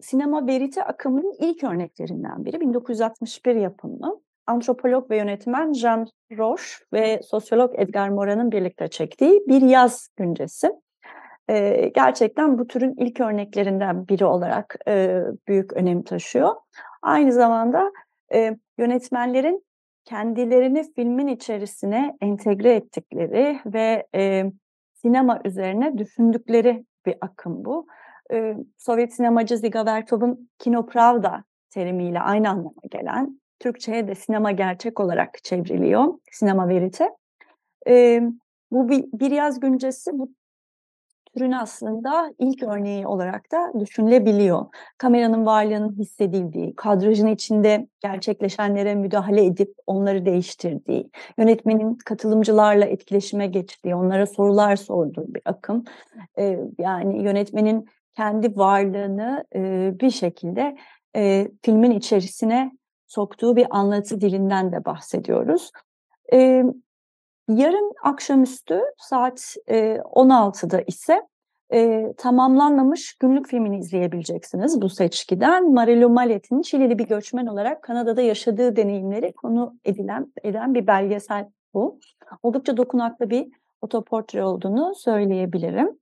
sinema 0.00 0.46
verite 0.46 0.84
akımının 0.84 1.34
ilk 1.38 1.64
örneklerinden 1.64 2.44
biri. 2.44 2.60
1961 2.60 3.54
yapımı. 3.54 4.20
Antropolog 4.46 5.10
ve 5.10 5.16
yönetmen 5.16 5.72
Jean 5.72 6.06
Roche 6.38 6.84
ve 6.92 7.20
sosyolog 7.22 7.74
Edgar 7.74 8.08
Morin'in 8.08 8.52
birlikte 8.52 8.88
çektiği 8.88 9.42
bir 9.48 9.62
yaz 9.62 10.08
güncesi. 10.16 10.72
gerçekten 11.94 12.58
bu 12.58 12.66
türün 12.66 12.94
ilk 12.98 13.20
örneklerinden 13.20 14.08
biri 14.08 14.24
olarak 14.24 14.76
büyük 15.48 15.72
önem 15.72 16.02
taşıyor. 16.02 16.54
Aynı 17.02 17.32
zamanda 17.32 17.92
yönetmenlerin 18.78 19.64
kendilerini 20.04 20.92
filmin 20.92 21.26
içerisine 21.26 22.16
entegre 22.20 22.74
ettikleri 22.74 23.60
ve 23.66 24.06
e, 24.14 24.44
sinema 24.94 25.40
üzerine 25.44 25.98
düşündükleri 25.98 26.84
bir 27.06 27.14
akım 27.20 27.64
bu. 27.64 27.86
Sovyet 28.78 29.14
sinemacı 29.14 29.58
Ziga 29.58 29.86
Vertov'un 29.86 30.50
Kinopravda 30.58 31.44
terimiyle 31.70 32.20
aynı 32.20 32.48
anlama 32.48 32.82
gelen, 32.90 33.40
Türkçe'ye 33.60 34.08
de 34.08 34.14
sinema 34.14 34.50
gerçek 34.52 35.00
olarak 35.00 35.44
çevriliyor, 35.44 36.14
sinema 36.32 36.68
verite. 36.68 37.10
Bu 38.70 38.88
bir, 38.88 39.04
bir 39.12 39.30
yaz 39.30 39.60
güncesi 39.60 40.18
bu 40.18 40.30
türün 41.34 41.52
aslında 41.52 42.34
ilk 42.38 42.62
örneği 42.62 43.06
olarak 43.06 43.52
da 43.52 43.80
düşünülebiliyor. 43.80 44.66
Kameranın 44.98 45.46
varlığının 45.46 45.98
hissedildiği, 45.98 46.76
kadrajın 46.76 47.26
içinde 47.26 47.88
gerçekleşenlere 48.00 48.94
müdahale 48.94 49.44
edip 49.44 49.74
onları 49.86 50.26
değiştirdiği, 50.26 51.10
yönetmenin 51.38 51.94
katılımcılarla 51.94 52.84
etkileşime 52.84 53.46
geçtiği, 53.46 53.94
onlara 53.94 54.26
sorular 54.26 54.76
sorduğu 54.76 55.34
bir 55.34 55.42
akım. 55.44 55.84
Ee, 56.38 56.60
yani 56.78 57.22
yönetmenin 57.22 57.86
kendi 58.16 58.56
varlığını 58.56 59.44
e, 59.54 59.92
bir 60.00 60.10
şekilde 60.10 60.76
e, 61.16 61.48
filmin 61.62 61.90
içerisine 61.90 62.72
soktuğu 63.06 63.56
bir 63.56 63.66
anlatı 63.70 64.20
dilinden 64.20 64.72
de 64.72 64.84
bahsediyoruz. 64.84 65.70
E, 66.32 66.64
Yarın 67.56 67.92
akşamüstü 68.02 68.80
saat 68.98 69.54
e, 69.66 69.96
16'da 69.96 70.80
ise 70.86 71.22
e, 71.72 72.12
tamamlanmamış 72.16 73.14
günlük 73.14 73.48
filmini 73.48 73.78
izleyebileceksiniz 73.78 74.82
bu 74.82 74.88
seçkiden. 74.88 75.72
Marilu 75.72 76.08
Malet'in 76.08 76.62
Çilili 76.62 76.98
bir 76.98 77.06
göçmen 77.06 77.46
olarak 77.46 77.82
Kanada'da 77.82 78.22
yaşadığı 78.22 78.76
deneyimleri 78.76 79.32
konu 79.32 79.74
edilen 79.84 80.32
eden 80.42 80.74
bir 80.74 80.86
belgesel 80.86 81.48
bu. 81.74 81.98
Oldukça 82.42 82.76
dokunaklı 82.76 83.30
bir 83.30 83.48
otoportre 83.80 84.44
olduğunu 84.44 84.94
söyleyebilirim. 84.94 85.99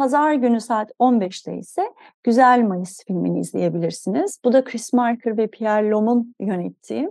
Pazar 0.00 0.34
günü 0.34 0.60
saat 0.60 0.90
15'te 1.00 1.56
ise 1.56 1.82
Güzel 2.24 2.62
Mayıs 2.62 3.04
filmini 3.06 3.40
izleyebilirsiniz. 3.40 4.38
Bu 4.44 4.52
da 4.52 4.64
Chris 4.64 4.92
Marker 4.92 5.36
ve 5.36 5.46
Pierre 5.46 5.90
Lom'un 5.90 6.34
yönettiği 6.40 7.10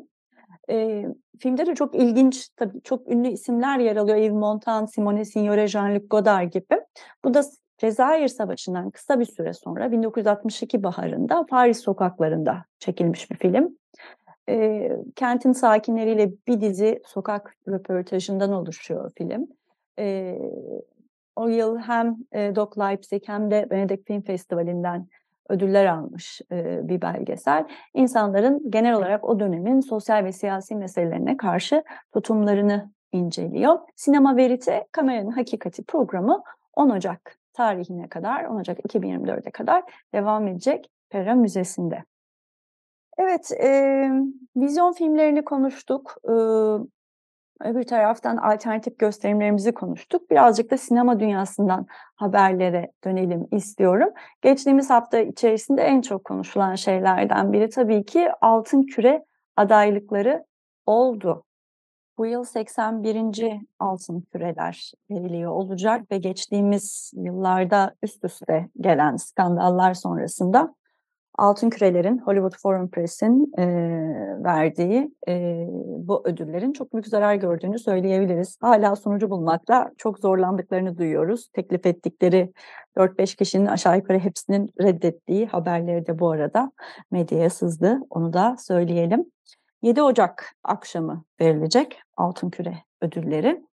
e, 0.70 1.06
filmde 1.40 1.66
de 1.66 1.76
çok 1.76 1.96
ilginç, 1.96 2.50
tabii 2.50 2.82
çok 2.82 3.08
ünlü 3.08 3.28
isimler 3.28 3.80
yer 3.80 3.96
alıyor. 3.96 4.18
Yves 4.18 4.32
Montand, 4.32 4.88
Simone 4.88 5.26
Signore, 5.26 5.64
Jean-Luc 5.64 6.08
Godard 6.08 6.52
gibi. 6.54 6.82
Bu 7.26 7.34
da 7.34 7.42
Cezayir 7.78 8.28
Savaşı'ndan 8.28 8.90
kısa 8.90 9.20
bir 9.20 9.26
süre 9.26 9.54
sonra 9.54 9.92
1962 9.92 10.84
baharında 10.84 11.46
Paris 11.50 11.80
sokaklarında 11.80 12.66
çekilmiş 12.80 13.32
bir 13.32 13.38
film. 13.38 13.78
E, 14.50 14.90
kentin 15.16 15.52
sakinleriyle 15.52 16.32
bir 16.48 16.62
dizi 16.62 17.02
sokak 17.06 17.56
röportajından 17.68 18.52
oluşuyor 18.52 19.12
film. 19.18 19.48
E, 20.00 20.38
o 21.40 21.48
yıl 21.48 21.78
hem 21.78 22.18
e, 22.32 22.56
Doc 22.56 22.78
Leipzig 22.80 23.24
hem 23.26 23.52
de 23.52 23.68
Venedik 23.72 24.08
Film 24.08 24.22
Festivali'nden 24.22 25.08
ödüller 25.50 25.86
almış 25.86 26.42
e, 26.52 26.88
bir 26.88 27.02
belgesel. 27.02 27.66
İnsanların 27.94 28.72
genel 28.72 28.94
olarak 28.94 29.24
o 29.24 29.40
dönemin 29.40 29.80
sosyal 29.80 30.24
ve 30.24 30.32
siyasi 30.32 30.76
meselelerine 30.76 31.38
karşı 31.38 31.84
tutumlarını 32.14 32.92
inceliyor. 33.12 33.80
Sinema 33.96 34.38
Verite 34.38 34.88
Kameranın 34.92 35.32
Hakikati 35.32 35.84
programı 35.84 36.44
10 36.74 36.90
Ocak 36.90 37.38
tarihine 37.54 38.10
kadar, 38.10 38.44
10 38.44 38.56
Ocak 38.56 38.80
2024'e 38.80 39.52
kadar 39.52 39.84
devam 40.14 40.48
edecek 40.48 40.92
Pera 41.10 41.36
Müzesi'nde. 41.36 42.04
Evet, 43.18 43.52
e, 43.52 44.10
vizyon 44.56 44.94
filmlerini 44.94 45.46
konuştuk. 45.46 46.16
E, 46.24 46.34
öbür 47.64 47.84
taraftan 47.84 48.38
alternatif 48.38 49.00
gösterimlerimizi 49.00 49.74
konuştuk. 49.74 50.32
Birazcık 50.32 50.72
da 50.72 50.78
sinema 50.78 51.20
dünyasından 51.20 51.88
haberlere 52.16 52.92
dönelim 53.04 53.48
istiyorum. 53.52 54.10
Geçtiğimiz 54.42 54.90
hafta 54.90 55.20
içerisinde 55.20 55.82
en 55.82 56.02
çok 56.02 56.24
konuşulan 56.24 56.76
şeylerden 56.76 57.54
biri 57.54 57.70
tabii 57.70 58.06
ki 58.06 58.30
Altın 58.42 58.84
Küre 58.84 59.26
adaylıkları 59.56 60.46
oldu. 60.86 61.44
Bu 62.18 62.26
yıl 62.26 62.44
81. 62.44 63.44
altın 63.80 64.22
küreler 64.22 64.92
veriliyor 65.10 65.52
olacak 65.52 66.12
ve 66.12 66.18
geçtiğimiz 66.18 67.12
yıllarda 67.16 67.96
üst 68.04 68.26
üste 68.26 68.70
gelen 68.82 69.16
skandallar 69.16 69.94
sonrasında 69.94 70.76
altın 71.40 71.70
kürelerin 71.70 72.18
Hollywood 72.18 72.54
Foreign 72.62 72.88
Press'in 72.88 73.52
e, 73.58 73.66
verdiği 74.44 75.12
e, 75.28 75.66
bu 76.08 76.28
ödüllerin 76.28 76.74
çok 76.74 76.94
büyük 76.94 77.08
zarar 77.08 77.36
gördüğünü 77.36 77.80
söyleyebiliriz. 77.80 78.58
Hala 78.62 78.96
sonucu 78.96 79.30
bulmakla 79.30 79.92
çok 79.98 80.20
zorlandıklarını 80.20 80.98
duyuyoruz. 80.98 81.50
Teklif 81.54 81.86
ettikleri 81.86 82.52
4-5 82.98 83.36
kişinin 83.36 83.66
aşağı 83.66 83.98
yukarı 83.98 84.20
hepsinin 84.20 84.70
reddettiği 84.82 85.48
haberleri 85.48 86.08
de 86.08 86.20
bu 86.20 86.32
arada 86.32 86.72
medyaya 87.12 87.50
sızdı. 87.50 88.00
Onu 88.10 88.34
da 88.34 88.56
söyleyelim. 88.60 89.26
7 89.82 90.02
Ocak 90.02 90.56
akşamı 90.64 91.24
verilecek 91.42 92.02
Altın 92.18 92.50
Küre 92.50 92.74
ödülleri. 93.02 93.64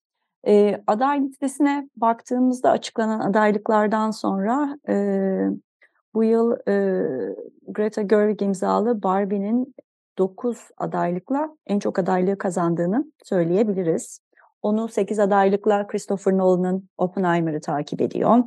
E, 0.46 0.82
aday 0.87 1.20
listesine 1.20 1.88
baktığımızda 1.96 2.70
açıklanan 2.70 3.20
adaylıklardan 3.20 4.11
sonra 4.11 4.78
e, 4.88 4.94
bu 6.16 6.25
yıl 6.25 6.52
e, 6.68 6.75
Greta 7.68 8.02
Gerwig 8.02 8.42
imzalı 8.42 9.02
Barbie'nin 9.02 9.75
9 10.18 10.58
adaylıkla 10.76 11.56
en 11.66 11.78
çok 11.78 11.99
adaylığı 11.99 12.38
kazandığını 12.38 13.12
söyleyebiliriz. 13.25 14.20
Onu 14.62 14.88
8 14.88 15.18
adaylıkla 15.18 15.87
Christopher 15.87 16.38
Nolan'ın 16.38 16.88
Oppenheimer'ı 16.99 17.61
takip 17.61 18.00
ediyor. 18.00 18.38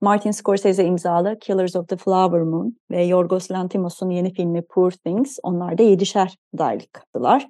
Martin 0.00 0.30
Scorsese 0.30 0.84
imzalı 0.84 1.38
Killers 1.38 1.76
of 1.76 1.88
the 1.88 1.96
Flower 1.96 2.40
Moon 2.40 2.76
ve 2.90 3.04
Yorgos 3.04 3.50
Lanthimos'un 3.50 4.10
yeni 4.10 4.32
filmi 4.32 4.62
Poor 4.62 4.90
Things 4.90 5.38
onlar 5.42 5.78
da 5.78 5.82
yedişer 5.82 6.36
adaylık 6.54 6.92
kaptılar. 6.92 7.48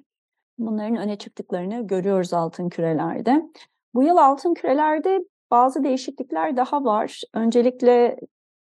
Bunların 0.57 0.97
öne 0.97 1.15
çıktıklarını 1.15 1.87
görüyoruz 1.87 2.33
altın 2.33 2.69
kürelerde. 2.69 3.41
Bu 3.93 4.03
yıl 4.03 4.17
altın 4.17 4.53
kürelerde 4.53 5.19
bazı 5.51 5.83
değişiklikler 5.83 6.57
daha 6.57 6.83
var. 6.83 7.21
Öncelikle 7.33 8.17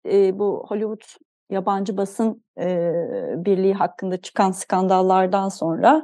e, 0.07 0.39
bu 0.39 0.65
Hollywood 0.69 1.03
yabancı 1.51 1.97
basın 1.97 2.45
e, 2.61 2.93
birliği 3.37 3.75
hakkında 3.75 4.17
çıkan 4.17 4.51
skandallardan 4.51 5.49
sonra 5.49 6.03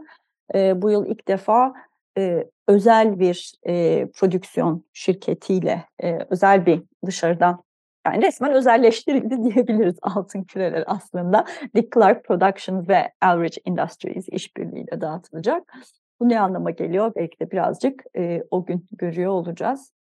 e, 0.54 0.82
bu 0.82 0.90
yıl 0.90 1.06
ilk 1.06 1.28
defa 1.28 1.74
e, 2.18 2.44
özel 2.68 3.18
bir 3.20 3.52
e, 3.66 4.06
prodüksiyon 4.06 4.84
şirketiyle 4.92 5.84
e, 6.02 6.18
özel 6.30 6.66
bir 6.66 6.82
dışarıdan 7.06 7.64
yani 8.06 8.22
resmen 8.22 8.52
özelleştirildi 8.52 9.44
diyebiliriz 9.52 9.96
altın 10.02 10.42
küreler 10.42 10.84
aslında. 10.86 11.44
Dick 11.76 11.94
Clark 11.94 12.24
Productions 12.24 12.88
ve 12.88 13.12
Elridge 13.22 13.61
Industries 13.64 14.28
işbirliğiyle 14.28 15.00
dağıtılacak. 15.00 15.74
Bu 16.20 16.28
ne 16.28 16.40
anlama 16.40 16.70
geliyor? 16.70 17.12
Belki 17.16 17.40
de 17.40 17.50
birazcık 17.50 18.04
e, 18.16 18.42
o 18.50 18.64
gün 18.64 18.87
görüyor 18.92 19.30
olacağız. 19.30 19.92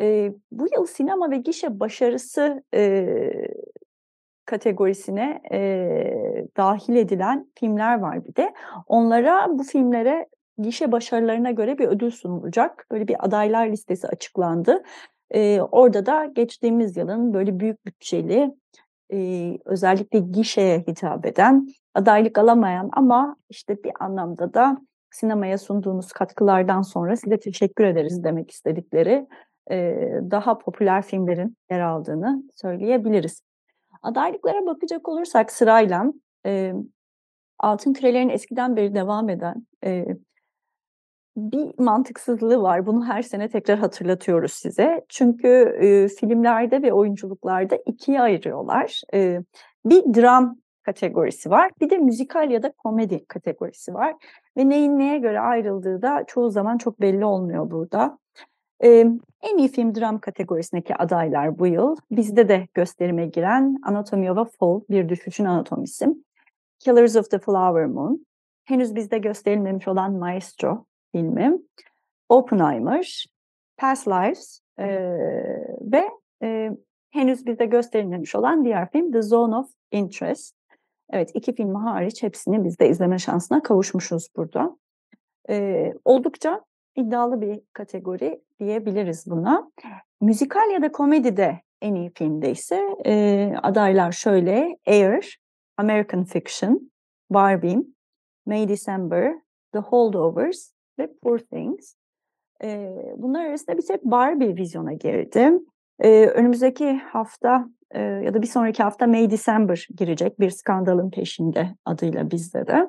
E, 0.00 0.32
bu 0.52 0.66
yıl 0.74 0.86
sinema 0.86 1.30
ve 1.30 1.36
gişe 1.36 1.80
başarısı 1.80 2.62
e, 2.74 3.06
kategorisine 4.44 5.40
e, 5.52 6.46
dahil 6.56 6.96
edilen 6.96 7.50
filmler 7.58 7.98
var 7.98 8.24
bir 8.24 8.34
de. 8.36 8.54
Onlara 8.86 9.58
bu 9.58 9.62
filmlere 9.62 10.26
gişe 10.58 10.92
başarılarına 10.92 11.50
göre 11.50 11.78
bir 11.78 11.88
ödül 11.88 12.10
sunulacak. 12.10 12.86
Böyle 12.92 13.08
bir 13.08 13.16
adaylar 13.26 13.66
listesi 13.66 14.08
açıklandı. 14.08 14.82
E, 15.30 15.60
orada 15.60 16.06
da 16.06 16.24
geçtiğimiz 16.24 16.96
yılın 16.96 17.34
böyle 17.34 17.60
büyük 17.60 17.86
bütçeli 17.86 18.54
e, 19.12 19.58
özellikle 19.64 20.18
gişeye 20.18 20.78
hitap 20.78 21.26
eden 21.26 21.68
adaylık 21.94 22.38
alamayan 22.38 22.90
ama 22.92 23.36
işte 23.50 23.84
bir 23.84 23.92
anlamda 24.00 24.54
da 24.54 24.78
sinemaya 25.10 25.58
sunduğunuz 25.58 26.12
katkılardan 26.12 26.82
sonra 26.82 27.16
size 27.16 27.38
teşekkür 27.40 27.84
ederiz 27.84 28.24
demek 28.24 28.50
istedikleri 28.50 29.26
daha 30.30 30.58
popüler 30.58 31.02
filmlerin 31.02 31.56
yer 31.70 31.80
aldığını 31.80 32.42
söyleyebiliriz. 32.54 33.42
Adaylıklara 34.02 34.66
bakacak 34.66 35.08
olursak 35.08 35.52
sırayla 35.52 36.12
Altın 37.58 37.92
Kürelerin 37.92 38.28
eskiden 38.28 38.76
beri 38.76 38.94
devam 38.94 39.28
eden 39.28 39.66
bir 41.38 41.78
mantıksızlığı 41.78 42.62
var. 42.62 42.86
Bunu 42.86 43.06
her 43.06 43.22
sene 43.22 43.48
tekrar 43.48 43.78
hatırlatıyoruz 43.78 44.52
size. 44.52 45.04
Çünkü 45.08 45.48
e, 45.80 46.08
filmlerde 46.08 46.82
ve 46.82 46.92
oyunculuklarda 46.92 47.78
ikiye 47.86 48.20
ayırıyorlar. 48.20 49.02
E, 49.14 49.40
bir 49.84 50.14
dram 50.14 50.56
kategorisi 50.82 51.50
var. 51.50 51.70
Bir 51.80 51.90
de 51.90 51.98
müzikal 51.98 52.50
ya 52.50 52.62
da 52.62 52.72
komedi 52.72 53.26
kategorisi 53.26 53.94
var. 53.94 54.14
Ve 54.56 54.68
neyin 54.68 54.98
neye 54.98 55.18
göre 55.18 55.40
ayrıldığı 55.40 56.02
da 56.02 56.24
çoğu 56.26 56.50
zaman 56.50 56.78
çok 56.78 57.00
belli 57.00 57.24
olmuyor 57.24 57.70
burada. 57.70 58.18
Ee, 58.84 59.06
en 59.42 59.58
iyi 59.58 59.68
film 59.68 59.94
dram 59.94 60.18
kategorisindeki 60.18 60.94
adaylar 60.94 61.58
bu 61.58 61.66
yıl. 61.66 61.96
Bizde 62.10 62.48
de 62.48 62.68
gösterime 62.74 63.26
giren 63.26 63.78
Anatomy 63.82 64.30
of 64.30 64.38
a 64.38 64.44
Fall, 64.44 64.80
Bir 64.90 65.08
Düşüşün 65.08 65.44
Anatomisi. 65.44 66.06
Killers 66.78 67.16
of 67.16 67.30
the 67.30 67.38
Flower 67.38 67.86
Moon. 67.86 68.26
Henüz 68.64 68.94
bizde 68.94 69.18
gösterilmemiş 69.18 69.88
olan 69.88 70.12
Maestro 70.12 70.84
filmi. 71.12 71.58
Oppenheimer, 72.28 73.26
Past 73.76 74.08
Lives 74.08 74.60
e, 74.78 74.86
ve 75.80 76.10
e, 76.42 76.70
henüz 77.10 77.46
bizde 77.46 77.66
gösterilmemiş 77.66 78.34
olan 78.34 78.64
diğer 78.64 78.90
film 78.90 79.12
The 79.12 79.22
Zone 79.22 79.56
of 79.56 79.70
Interest. 79.92 80.54
Evet 81.10 81.30
iki 81.34 81.54
filmi 81.54 81.78
hariç 81.78 82.22
hepsini 82.22 82.64
biz 82.64 82.78
de 82.78 82.88
izleme 82.88 83.18
şansına 83.18 83.62
kavuşmuşuz 83.62 84.28
burada. 84.36 84.76
E, 85.50 85.92
oldukça 86.04 86.64
iddialı 86.98 87.40
bir 87.40 87.60
kategori 87.72 88.42
diyebiliriz 88.60 89.26
buna. 89.26 89.70
Müzikal 90.20 90.70
ya 90.70 90.82
da 90.82 90.92
komedide 90.92 91.60
en 91.82 91.94
iyi 91.94 92.10
filmde 92.14 92.50
ise 92.50 92.96
e, 93.06 93.52
adaylar 93.62 94.12
şöyle 94.12 94.78
Air, 94.86 95.38
American 95.76 96.24
Fiction, 96.24 96.90
Barbie, 97.30 97.78
May 98.46 98.68
December, 98.68 99.34
The 99.72 99.78
Holdovers 99.78 100.72
ve 100.98 101.12
Poor 101.22 101.38
Things. 101.38 101.94
E, 102.62 102.94
bunlar 103.16 103.44
arasında 103.44 103.76
bir 103.76 103.86
tek 103.86 104.04
Barbie 104.04 104.56
vizyona 104.56 104.92
girdi. 104.92 105.50
E, 106.00 106.26
önümüzdeki 106.26 106.98
hafta 106.98 107.68
e, 107.90 108.00
ya 108.00 108.34
da 108.34 108.42
bir 108.42 108.46
sonraki 108.46 108.82
hafta 108.82 109.06
May 109.06 109.30
December 109.30 109.88
girecek 109.96 110.40
bir 110.40 110.50
skandalın 110.50 111.10
peşinde 111.10 111.74
adıyla 111.84 112.30
bizde 112.30 112.66
de. 112.66 112.88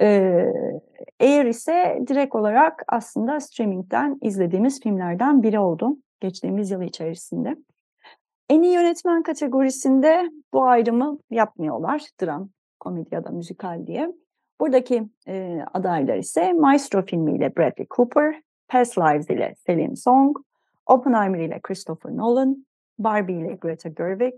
E, 0.00 0.06
Air 1.20 1.44
ise 1.44 1.98
direkt 2.06 2.34
olarak 2.34 2.82
aslında 2.88 3.40
streamingden 3.40 4.18
izlediğimiz 4.22 4.80
filmlerden 4.80 5.42
biri 5.42 5.58
oldu 5.58 5.96
geçtiğimiz 6.20 6.70
yıl 6.70 6.82
içerisinde. 6.82 7.56
En 8.48 8.62
iyi 8.62 8.74
yönetmen 8.74 9.22
kategorisinde 9.22 10.30
bu 10.52 10.64
ayrımı 10.64 11.18
yapmıyorlar. 11.30 12.02
Dram, 12.22 12.48
komedi 12.80 13.14
ya 13.14 13.24
da 13.24 13.30
müzikal 13.30 13.86
diye. 13.86 14.12
Buradaki 14.60 15.08
e, 15.28 15.60
adaylar 15.74 16.16
ise 16.16 16.52
Maestro 16.52 17.04
filmiyle 17.04 17.56
Bradley 17.56 17.86
Cooper, 17.96 18.42
Past 18.68 18.98
Lives 18.98 19.30
ile 19.30 19.54
Celine 19.66 19.96
Song, 19.96 20.36
Oppenheimer 20.86 21.38
ile 21.38 21.60
Christopher 21.62 22.16
Nolan, 22.16 22.66
Barbie 22.98 23.34
ile 23.34 23.54
Greta 23.54 23.88
Gerwig, 23.88 24.34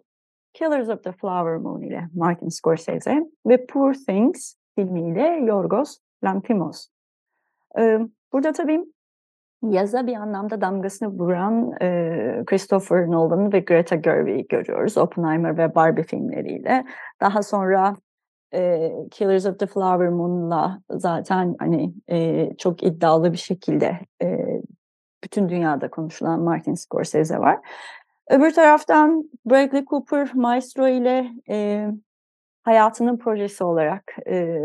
Killers 0.55 0.89
of 0.89 1.03
the 1.03 1.13
Flower 1.13 1.57
Moon 1.57 1.83
ile 1.83 2.09
Martin 2.15 2.49
Scorsese 2.49 3.23
ve 3.47 3.67
Poor 3.67 3.95
Things 3.95 4.55
filmiyle 4.75 5.45
Yorgos 5.45 5.99
Lanthimos. 6.25 6.89
Ee, 7.79 7.99
burada 8.33 8.53
tabii 8.53 8.85
yaza 9.63 10.07
bir 10.07 10.15
anlamda 10.15 10.61
damgasını 10.61 11.09
vuran 11.09 11.73
e, 11.83 12.43
Christopher 12.47 13.11
Nolan 13.11 13.53
ve 13.53 13.61
Greta 13.61 13.97
Gerwig'i 13.97 14.47
görüyoruz. 14.49 14.99
Oppenheimer 14.99 15.59
ve 15.59 15.75
Barbie 15.75 16.03
filmleriyle. 16.03 16.85
Daha 17.21 17.43
sonra 17.43 17.97
e, 18.55 18.93
Killers 19.11 19.47
of 19.47 19.59
the 19.59 19.67
Flower 19.67 20.09
Moon'la 20.09 20.81
zaten 20.91 21.57
hani 21.59 21.95
e, 22.11 22.51
çok 22.57 22.83
iddialı 22.83 23.33
bir 23.33 23.39
şekilde 23.39 23.99
e, 24.23 24.37
bütün 25.25 25.49
dünyada 25.49 25.91
konuşulan 25.91 26.41
Martin 26.41 26.75
Scorsese 26.75 27.39
var. 27.39 27.59
Öbür 28.31 28.51
taraftan 28.51 29.31
Bradley 29.47 29.85
Cooper 29.85 30.35
Maestro 30.35 30.89
ile 30.89 31.31
e, 31.51 31.87
hayatının 32.63 33.17
projesi 33.19 33.65
olarak 33.65 34.17
e, 34.29 34.59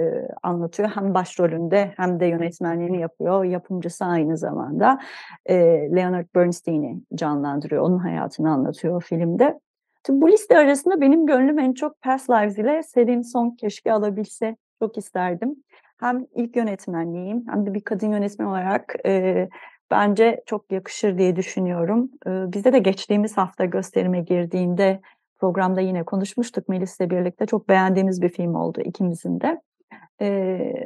anlatıyor. 0.43 0.89
Hem 0.89 1.13
başrolünde 1.13 1.93
hem 1.97 2.19
de 2.19 2.25
yönetmenliğini 2.25 3.01
yapıyor. 3.01 3.43
Yapımcısı 3.43 4.05
aynı 4.05 4.37
zamanda 4.37 4.99
e, 5.45 5.55
Leonard 5.95 6.27
Bernstein'i 6.35 7.01
canlandırıyor. 7.15 7.83
Onun 7.83 7.97
hayatını 7.97 8.51
anlatıyor 8.51 9.03
filmde. 9.03 9.59
Tabii 10.03 10.21
bu 10.21 10.31
liste 10.31 10.57
arasında 10.57 11.01
benim 11.01 11.25
gönlüm 11.25 11.59
en 11.59 11.73
çok 11.73 12.01
Past 12.01 12.29
Lives 12.29 12.57
ile 12.57 12.83
Selin 12.83 13.21
Song 13.21 13.59
keşke 13.59 13.93
alabilse 13.93 14.55
çok 14.79 14.97
isterdim. 14.97 15.55
Hem 15.99 16.25
ilk 16.35 16.55
yönetmenliğim 16.55 17.43
hem 17.47 17.65
de 17.65 17.73
bir 17.73 17.81
kadın 17.81 18.11
yönetmen 18.11 18.45
olarak 18.45 18.95
e, 19.05 19.49
bence 19.91 20.43
çok 20.45 20.71
yakışır 20.71 21.17
diye 21.17 21.35
düşünüyorum. 21.35 22.11
Bizde 22.25 22.73
de 22.73 22.79
geçtiğimiz 22.79 23.37
hafta 23.37 23.65
gösterime 23.65 24.21
girdiğinde 24.21 25.01
programda 25.39 25.81
yine 25.81 26.03
konuşmuştuk 26.03 26.69
Melis'le 26.69 26.99
birlikte. 26.99 27.45
Çok 27.45 27.69
beğendiğimiz 27.69 28.21
bir 28.21 28.29
film 28.29 28.55
oldu 28.55 28.81
ikimizin 28.81 29.39
de. 29.41 29.61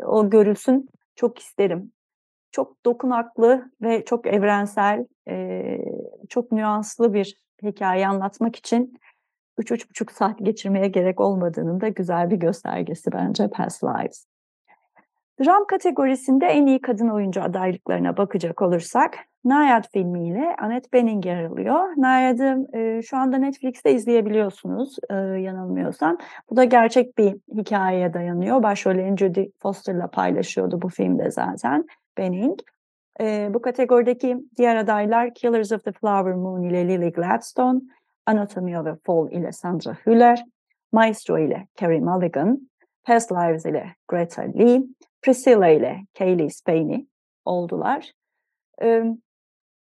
O 0.05 0.29
görülsün 0.29 0.89
çok 1.15 1.39
isterim. 1.39 1.91
Çok 2.51 2.85
dokunaklı 2.85 3.71
ve 3.81 4.05
çok 4.05 4.27
evrensel, 4.27 5.05
çok 6.29 6.51
nüanslı 6.51 7.13
bir 7.13 7.37
hikaye 7.63 8.07
anlatmak 8.07 8.55
için 8.55 8.97
3-3,5 9.59 10.13
saat 10.13 10.39
geçirmeye 10.39 10.87
gerek 10.87 11.19
olmadığının 11.19 11.81
da 11.81 11.87
güzel 11.87 12.29
bir 12.29 12.35
göstergesi 12.35 13.11
bence 13.11 13.47
Past 13.47 13.83
Lives. 13.83 14.25
Dram 15.43 15.65
kategorisinde 15.67 16.45
en 16.45 16.65
iyi 16.65 16.81
kadın 16.81 17.09
oyuncu 17.09 17.43
adaylıklarına 17.43 18.17
bakacak 18.17 18.61
olursak 18.61 19.17
Nayad 19.45 19.83
filmiyle 19.93 20.55
Annette 20.61 20.91
Bening 20.93 21.25
yer 21.25 21.43
alıyor. 21.43 21.79
Nayad'ı 21.97 22.77
e, 22.77 23.01
şu 23.01 23.17
anda 23.17 23.37
Netflix'te 23.37 23.91
izleyebiliyorsunuz 23.91 24.95
e, 25.09 25.13
yanılmıyorsam. 25.15 26.17
Bu 26.49 26.55
da 26.55 26.63
gerçek 26.63 27.17
bir 27.17 27.35
hikayeye 27.57 28.13
dayanıyor. 28.13 28.63
Başrollerini 28.63 29.17
Judy 29.17 29.45
Foster'la 29.61 30.07
paylaşıyordu 30.07 30.81
bu 30.81 30.89
filmde 30.89 31.31
zaten 31.31 31.85
Bening. 32.17 32.59
E, 33.21 33.49
bu 33.53 33.61
kategorideki 33.61 34.37
diğer 34.57 34.75
adaylar 34.75 35.33
Killers 35.33 35.71
of 35.71 35.83
the 35.83 35.91
Flower 35.91 36.33
Moon 36.33 36.63
ile 36.63 36.87
Lily 36.87 37.11
Gladstone, 37.11 37.79
Anatomy 38.25 38.79
of 38.79 38.87
a 38.87 38.95
Fall 39.05 39.31
ile 39.31 39.51
Sandra 39.51 39.97
Hüller, 40.05 40.45
Maestro 40.91 41.37
ile 41.37 41.67
Carey 41.79 41.99
Mulligan, 41.99 42.69
Past 43.03 43.31
Lives 43.31 43.65
ile 43.65 43.95
Greta 44.07 44.41
Lee, 44.41 44.81
Priscilla 45.25 45.67
ile 45.67 46.05
Kaylee 46.17 46.49
Spainey 46.49 47.07
oldular. 47.45 48.11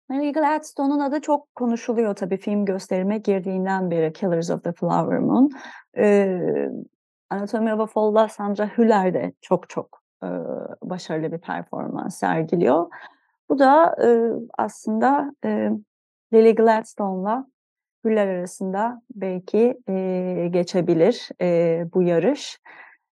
Mary 0.09 0.31
Gladstone'un 0.31 0.99
adı 0.99 1.21
çok 1.21 1.55
konuşuluyor 1.55 2.15
tabii 2.15 2.37
film 2.37 2.65
gösterime 2.65 3.17
girdiğinden 3.17 3.91
beri 3.91 4.13
Killers 4.13 4.49
of 4.49 4.63
the 4.63 4.73
Flower 4.73 5.19
Moon. 5.19 5.49
Ee, 5.97 6.69
Anatomy 7.29 7.73
of 7.73 7.79
a 7.79 7.85
Fall'da 7.85 8.27
Sandra 8.27 8.77
Hüller 8.77 9.13
de 9.13 9.33
çok 9.41 9.69
çok 9.69 10.01
e, 10.23 10.27
başarılı 10.83 11.31
bir 11.31 11.37
performans 11.37 12.19
sergiliyor. 12.19 12.87
Bu 13.49 13.59
da 13.59 13.95
e, 14.03 14.07
aslında 14.57 15.33
e, 15.45 15.69
Lily 16.33 16.55
Gladstone'la 16.55 17.47
Hüller 18.05 18.27
arasında 18.27 19.01
belki 19.15 19.77
e, 19.89 20.47
geçebilir 20.51 21.29
e, 21.41 21.85
bu 21.93 22.01
yarış. 22.01 22.59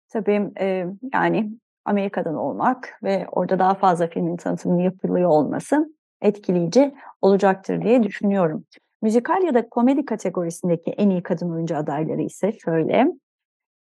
Tabii 0.10 0.52
e, 0.60 0.86
yani 1.14 1.52
Amerika'dan 1.86 2.36
olmak 2.36 3.00
ve 3.04 3.28
orada 3.32 3.60
daha 3.60 3.74
fazla 3.74 4.08
filmin 4.08 4.38
tanıtımını 4.38 4.82
yapılıyor 4.82 5.30
olması 5.30 5.96
etkileyici 6.22 6.96
olacaktır 7.22 7.82
diye 7.82 8.04
düşünüyorum. 8.04 8.66
Müzikal 9.02 9.44
ya 9.44 9.54
da 9.54 9.70
komedi 9.70 10.06
kategorisindeki 10.06 10.92
en 10.92 11.10
iyi 11.10 11.24
kadın 11.24 11.52
oyuncu 11.52 11.78
adayları 11.78 12.22
ise 12.22 12.52
şöyle. 12.52 13.08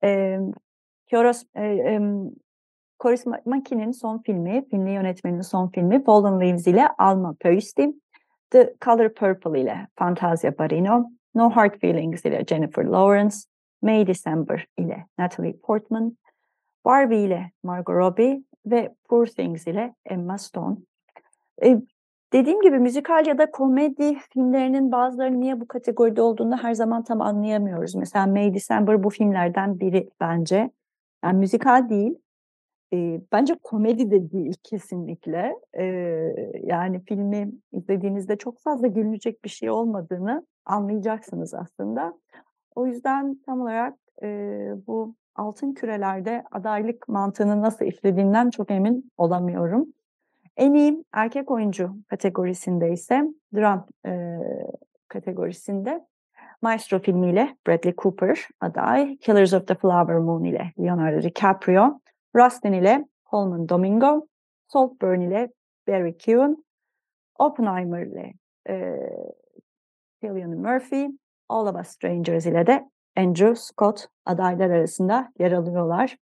E, 0.04 0.40
Kioros, 1.10 1.44
e, 1.56 1.66
e, 1.66 2.00
Maki'nin 3.46 3.92
son 3.92 4.18
filmi, 4.18 4.66
filmli 4.70 4.92
yönetmenin 4.92 5.42
son 5.42 5.68
filmi 5.68 6.04
Fallen 6.04 6.40
Leaves 6.40 6.68
ile 6.68 6.88
Alma 6.98 7.36
Pöysti, 7.40 7.94
The 8.50 8.74
Color 8.86 9.14
Purple 9.14 9.62
ile 9.62 9.88
Fantasia 9.96 10.58
Barino, 10.58 11.10
No 11.36 11.50
Hard 11.50 11.80
Feelings 11.80 12.26
ile 12.26 12.46
Jennifer 12.46 12.86
Lawrence, 12.86 13.36
May 13.82 14.08
December 14.08 14.68
ile 14.78 15.06
Natalie 15.18 15.54
Portman, 15.54 16.18
Barbie 16.86 17.24
ile 17.24 17.52
Margot 17.64 17.96
Robbie 17.96 18.44
ve 18.66 18.96
Poor 19.10 19.26
Things 19.26 19.68
ile 19.68 19.96
Emma 20.06 20.38
Stone. 20.38 20.78
E, 21.64 21.82
dediğim 22.34 22.62
gibi 22.62 22.80
müzikal 22.80 23.28
ya 23.28 23.38
da 23.38 23.52
komedi 23.52 24.16
filmlerinin 24.34 24.92
bazılarının 24.92 25.42
niye 25.42 25.62
bu 25.62 25.68
kategoride 25.68 26.22
olduğunu 26.22 26.58
her 26.58 26.74
zaman 26.74 27.04
tam 27.04 27.22
anlayamıyoruz. 27.22 27.96
Mesela 27.96 28.28
May 28.28 28.54
December 28.54 29.04
bu 29.04 29.10
filmlerden 29.10 29.80
biri 29.80 30.10
bence. 30.20 30.72
Yani 31.24 31.38
müzikal 31.38 31.90
değil. 31.90 32.16
E, 32.94 33.22
bence 33.32 33.56
komedi 33.64 34.12
de 34.12 34.32
değil 34.32 34.54
kesinlikle. 34.64 35.56
E, 35.74 35.84
yani 36.64 37.02
filmi 37.08 37.52
izlediğinizde 37.72 38.36
çok 38.36 38.60
fazla 38.60 38.88
gülünecek 38.88 39.44
bir 39.44 39.50
şey 39.50 39.70
olmadığını 39.70 40.46
anlayacaksınız 40.66 41.54
aslında. 41.54 42.14
O 42.76 42.88
yüzden 42.88 43.38
tam 43.46 43.62
olarak 43.62 43.98
e, 44.24 44.28
bu 44.88 45.16
altın 45.36 45.74
kürelerde 45.74 46.44
adaylık 46.52 47.08
mantığını 47.08 47.62
nasıl 47.62 47.86
işlediğinden 47.86 48.50
çok 48.50 48.72
emin 48.72 49.12
olamıyorum. 49.18 49.88
En 50.58 50.74
iyi 50.74 51.06
erkek 51.14 51.52
oyuncu 51.52 51.96
kategorisinde 52.10 52.92
ise 52.92 53.24
dram 53.56 53.88
e, 54.06 54.38
kategorisinde 55.08 56.06
Maestro 56.62 57.00
filmiyle 57.00 57.58
Bradley 57.68 57.94
Cooper 57.98 58.48
aday, 58.60 59.18
Killers 59.18 59.54
of 59.54 59.68
the 59.68 59.76
Flower 59.76 60.18
Moon 60.18 60.44
ile 60.44 60.72
Leonardo 60.80 61.22
DiCaprio, 61.22 62.00
Rustin 62.36 62.74
ile 62.74 63.06
Coleman 63.32 63.70
Domingo, 63.70 64.28
Saltburn 64.68 65.22
ile 65.22 65.50
Barry 65.88 66.18
Keoghan, 66.18 66.64
Oppenheimer 67.40 68.06
ile 68.06 68.34
e, 68.70 68.96
Cillian 70.22 70.58
Murphy, 70.58 71.08
All 71.50 71.68
of 71.68 71.76
Us 71.76 71.88
Strangers 71.88 72.46
ile 72.46 72.68
de 72.68 72.90
Andrew 73.18 73.56
Scott 73.56 74.08
adaylar 74.26 74.70
arasında 74.70 75.32
yer 75.40 75.52
alıyorlar. 75.52 76.18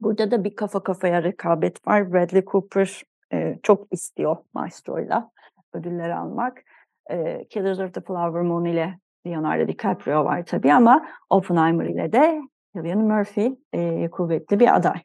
Burada 0.00 0.30
da 0.30 0.44
bir 0.44 0.56
kafa 0.56 0.82
kafaya 0.82 1.22
rekabet 1.22 1.86
var. 1.86 2.12
Bradley 2.12 2.44
Cooper 2.44 3.02
e, 3.32 3.58
çok 3.62 3.92
istiyor 3.92 4.36
Maestro'yla 4.54 5.30
ödüller 5.72 6.10
almak. 6.10 6.62
E, 7.10 7.44
Killers 7.48 7.80
of 7.80 7.94
the 7.94 8.00
Flower 8.00 8.42
Moon 8.42 8.64
ile 8.64 8.98
Leonardo 9.26 9.68
DiCaprio 9.68 10.24
var 10.24 10.46
tabii 10.46 10.72
ama 10.72 11.06
Oppenheimer 11.30 11.86
ile 11.86 12.12
de 12.12 12.42
Cillian 12.76 12.98
Murphy 12.98 13.54
e, 13.72 14.10
kuvvetli 14.10 14.60
bir 14.60 14.76
aday. 14.76 15.02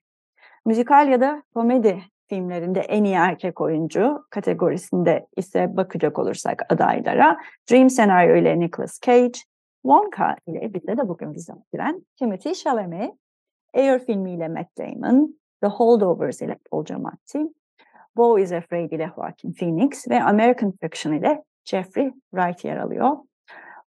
Müzikal 0.65 1.07
ya 1.09 1.21
da 1.21 1.43
komedi 1.53 2.03
filmlerinde 2.29 2.79
en 2.79 3.03
iyi 3.03 3.15
erkek 3.15 3.61
oyuncu 3.61 4.25
kategorisinde 4.29 5.27
ise 5.37 5.77
bakacak 5.77 6.19
olursak 6.19 6.61
adaylara 6.69 7.37
Dream 7.71 7.89
Senaryo 7.89 8.35
ile 8.35 8.59
Nicolas 8.59 8.99
Cage, 9.05 9.39
Wonka 9.81 10.35
ile 10.47 10.73
bize 10.73 10.97
de 10.97 11.07
bugün 11.07 11.33
vizyona 11.33 11.63
giren 11.73 12.05
Timothy 12.15 12.53
Chalamet, 12.53 13.13
Air 13.73 13.99
filmiyle 13.99 14.47
Matt 14.47 14.77
Damon, 14.77 15.39
The 15.61 15.67
Holdovers 15.67 16.41
ile 16.41 16.57
Paul 16.71 16.85
Giamatti, 16.85 17.53
Beau 18.17 18.39
is 18.39 18.51
Afraid 18.51 18.91
ile 18.91 19.11
Joaquin 19.15 19.51
Phoenix 19.51 20.07
ve 20.09 20.23
American 20.23 20.71
Fiction 20.71 21.13
ile 21.13 21.43
Jeffrey 21.65 22.13
Wright 22.33 22.65
yer 22.65 22.77
alıyor. 22.77 23.17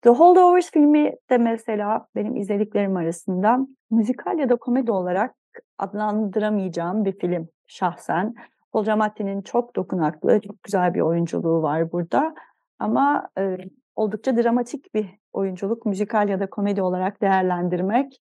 The 0.02 0.10
Holdovers 0.10 0.70
filmi 0.70 1.12
de 1.30 1.38
mesela 1.38 2.06
benim 2.14 2.36
izlediklerim 2.36 2.96
arasında 2.96 3.58
müzikal 3.90 4.38
ya 4.38 4.48
da 4.48 4.56
komedi 4.56 4.92
olarak 4.92 5.34
adlandıramayacağım 5.78 7.04
bir 7.04 7.18
film 7.18 7.48
şahsen. 7.66 8.34
Paul 8.72 8.84
Giamatti'nin 8.84 9.42
çok 9.42 9.76
dokunaklı, 9.76 10.40
çok 10.40 10.62
güzel 10.62 10.94
bir 10.94 11.00
oyunculuğu 11.00 11.62
var 11.62 11.92
burada. 11.92 12.34
Ama 12.78 13.28
e, 13.38 13.56
oldukça 13.96 14.36
dramatik 14.36 14.94
bir 14.94 15.21
oyunculuk, 15.32 15.86
müzikal 15.86 16.28
ya 16.28 16.40
da 16.40 16.50
komedi 16.50 16.82
olarak 16.82 17.22
değerlendirmek 17.22 18.20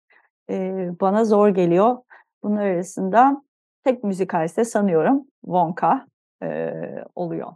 e, 0.50 0.88
bana 1.00 1.24
zor 1.24 1.48
geliyor. 1.48 1.96
Bunlar 2.42 2.64
arasında 2.66 3.42
tek 3.84 4.04
müzikal 4.04 4.44
ise 4.44 4.64
sanıyorum 4.64 5.24
Wonka 5.44 6.06
e, 6.42 6.72
oluyor. 7.14 7.52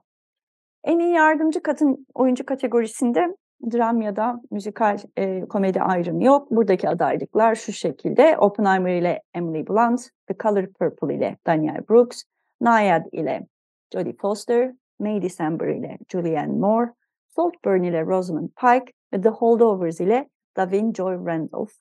En 0.84 0.98
iyi 0.98 1.12
yardımcı 1.14 1.62
kadın 1.62 2.06
oyuncu 2.14 2.46
kategorisinde 2.46 3.36
dram 3.72 4.00
ya 4.00 4.16
da 4.16 4.40
müzikal 4.50 4.98
e, 5.16 5.40
komedi 5.40 5.80
ayrımı 5.80 6.24
yok. 6.24 6.50
Buradaki 6.50 6.88
adaylıklar 6.88 7.54
şu 7.54 7.72
şekilde. 7.72 8.36
Oppenheimer 8.38 8.94
ile 8.94 9.22
Emily 9.34 9.66
Blunt, 9.66 10.00
The 10.26 10.34
Color 10.42 10.66
Purple 10.66 11.14
ile 11.14 11.36
Danielle 11.46 11.88
Brooks, 11.88 12.22
Nayad 12.60 13.06
ile 13.12 13.46
Jodie 13.92 14.16
Foster, 14.20 14.72
May 14.98 15.22
December 15.22 15.68
ile 15.68 15.98
Julianne 16.08 16.58
Moore, 16.58 16.90
Saltburn 17.36 17.82
ile 17.82 18.06
Rosamund 18.06 18.48
Pike 18.48 18.92
The 19.22 19.28
Holdovers 19.28 20.00
ile 20.00 20.28
Davin 20.56 20.92
Joy 20.92 21.26
Randolph. 21.26 21.72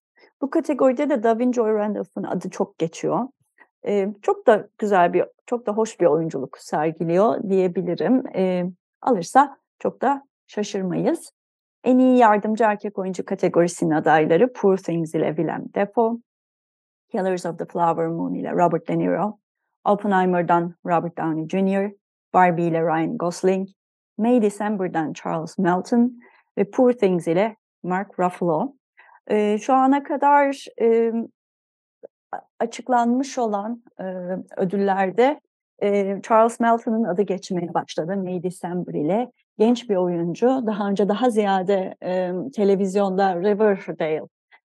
Bu 0.41 0.50
kategoride 0.50 1.10
de 1.10 1.24
Davin 1.24 1.52
Joy 1.52 1.74
Randolph'un 1.74 2.24
adı 2.24 2.50
çok 2.50 2.78
geçiyor. 2.78 3.28
Ee, 3.88 4.08
çok 4.22 4.48
da 4.48 4.67
güzel 4.78 5.13
bir, 5.13 5.26
çok 5.46 5.65
da 5.65 5.72
hoş 5.72 6.00
bir 6.00 6.06
oyunculuk 6.06 6.58
sergiliyor 6.58 7.50
diyebilirim. 7.50 8.24
Ee, 8.36 8.65
alırsa 9.02 9.58
çok 9.80 10.02
da 10.02 10.24
şaşırmayız. 10.48 11.32
En 11.84 12.00
iyi 12.00 12.17
yardımcı 12.17 12.63
erkek 12.63 13.00
oyuncu 13.00 13.26
kategorisinin 13.26 13.91
adayları 13.91 14.54
Poor 14.54 14.78
Things 14.78 15.15
ile 15.15 15.28
Willem 15.28 15.65
Dafoe, 15.76 16.17
Killers 17.12 17.46
of 17.46 17.60
the 17.60 17.65
Flower 17.65 18.08
Moon 18.08 18.34
ile 18.34 18.52
Robert 18.52 18.88
De 18.88 18.98
Niro, 18.98 19.39
Oppenheimer'dan 19.86 20.76
Robert 20.86 21.17
Downey 21.17 21.48
Jr., 21.48 21.91
Barbie 22.34 22.67
ile 22.67 22.82
Ryan 22.82 23.17
Gosling, 23.17 23.69
May 24.17 24.41
December'dan 24.41 25.13
Charles 25.13 25.58
Melton 25.58 26.19
ve 26.58 26.70
Poor 26.72 26.94
Things 26.94 27.28
ile 27.28 27.56
Mark 27.84 28.20
Ruffalo. 28.20 28.74
E, 29.28 29.58
şu 29.58 29.74
ana 29.74 30.04
kadar 30.04 30.66
e, 30.82 31.12
açıklanmış 32.60 33.38
olan 33.38 33.84
e, 34.00 34.04
ödüllerde 34.58 35.39
e, 35.84 36.22
Charles 36.24 36.60
Melton'ın 36.60 37.04
adı 37.04 37.22
geçmeye 37.22 37.74
başladı 37.74 38.18
May 38.18 38.44
December 38.44 38.94
ile. 38.94 39.32
Genç 39.58 39.89
bir 39.89 39.96
oyuncu. 39.96 40.48
Daha 40.48 40.89
önce 40.89 41.10
daha 41.10 41.30
ziyade 41.30 41.96
e, 42.04 42.32
televizyonda 42.56 43.36
Riverdale 43.36 44.22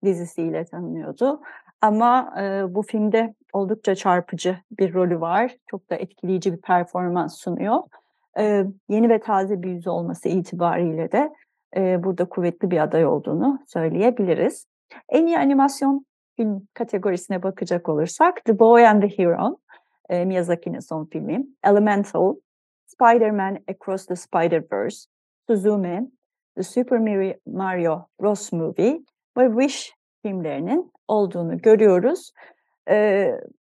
dizisiyle 0.04 0.64
tanınıyordu. 0.64 1.40
Ama 1.80 2.34
e, 2.42 2.74
bu 2.74 2.82
filmde 2.82 3.34
oldukça 3.52 3.94
çarpıcı 3.94 4.56
bir 4.78 4.94
rolü 4.94 5.20
var. 5.20 5.56
Çok 5.66 5.90
da 5.90 5.96
etkileyici 5.96 6.52
bir 6.52 6.60
performans 6.60 7.38
sunuyor. 7.38 7.82
E, 8.38 8.64
yeni 8.88 9.08
ve 9.08 9.20
taze 9.20 9.62
bir 9.62 9.70
yüzü 9.70 9.90
olması 9.90 10.28
itibariyle 10.28 11.12
de 11.12 11.32
e, 11.76 12.04
burada 12.04 12.24
kuvvetli 12.24 12.70
bir 12.70 12.78
aday 12.78 13.06
olduğunu 13.06 13.58
söyleyebiliriz. 13.66 14.66
En 15.08 15.26
iyi 15.26 15.38
animasyon 15.38 16.06
film 16.36 16.68
kategorisine 16.74 17.42
bakacak 17.42 17.88
olursak 17.88 18.44
The 18.44 18.58
Boy 18.58 18.86
and 18.86 19.02
the 19.02 19.18
Hero, 19.18 19.56
e, 20.08 20.24
Miyazaki'nin 20.24 20.78
son 20.78 21.04
filmi, 21.04 21.46
Elemental, 21.64 22.34
Spider-Man 22.86 23.58
Across 23.68 24.06
the 24.06 24.16
Spider-Verse, 24.16 25.06
Suzume, 25.46 26.06
The 26.56 26.62
Super 26.62 26.98
Mario 27.46 28.06
Bros. 28.20 28.52
Movie 28.52 29.00
ve 29.38 29.48
Wish 29.48 29.92
filmlerinin 30.22 30.92
olduğunu 31.08 31.58
görüyoruz. 31.58 32.32
E, 32.90 33.30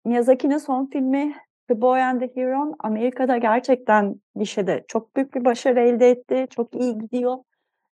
Miyazaki'nin 0.05 0.59
son 0.59 0.87
filmi 0.87 1.35
The 1.69 1.81
Boy 1.81 2.03
and 2.03 2.21
the 2.21 2.37
Hero 2.37 2.75
Amerika'da 2.79 3.37
gerçekten 3.37 4.15
gişede 4.37 4.85
çok 4.89 5.17
büyük 5.17 5.35
bir 5.35 5.45
başarı 5.45 5.81
elde 5.81 6.11
etti. 6.11 6.47
Çok 6.51 6.75
iyi 6.75 6.99
gidiyor. 6.99 7.37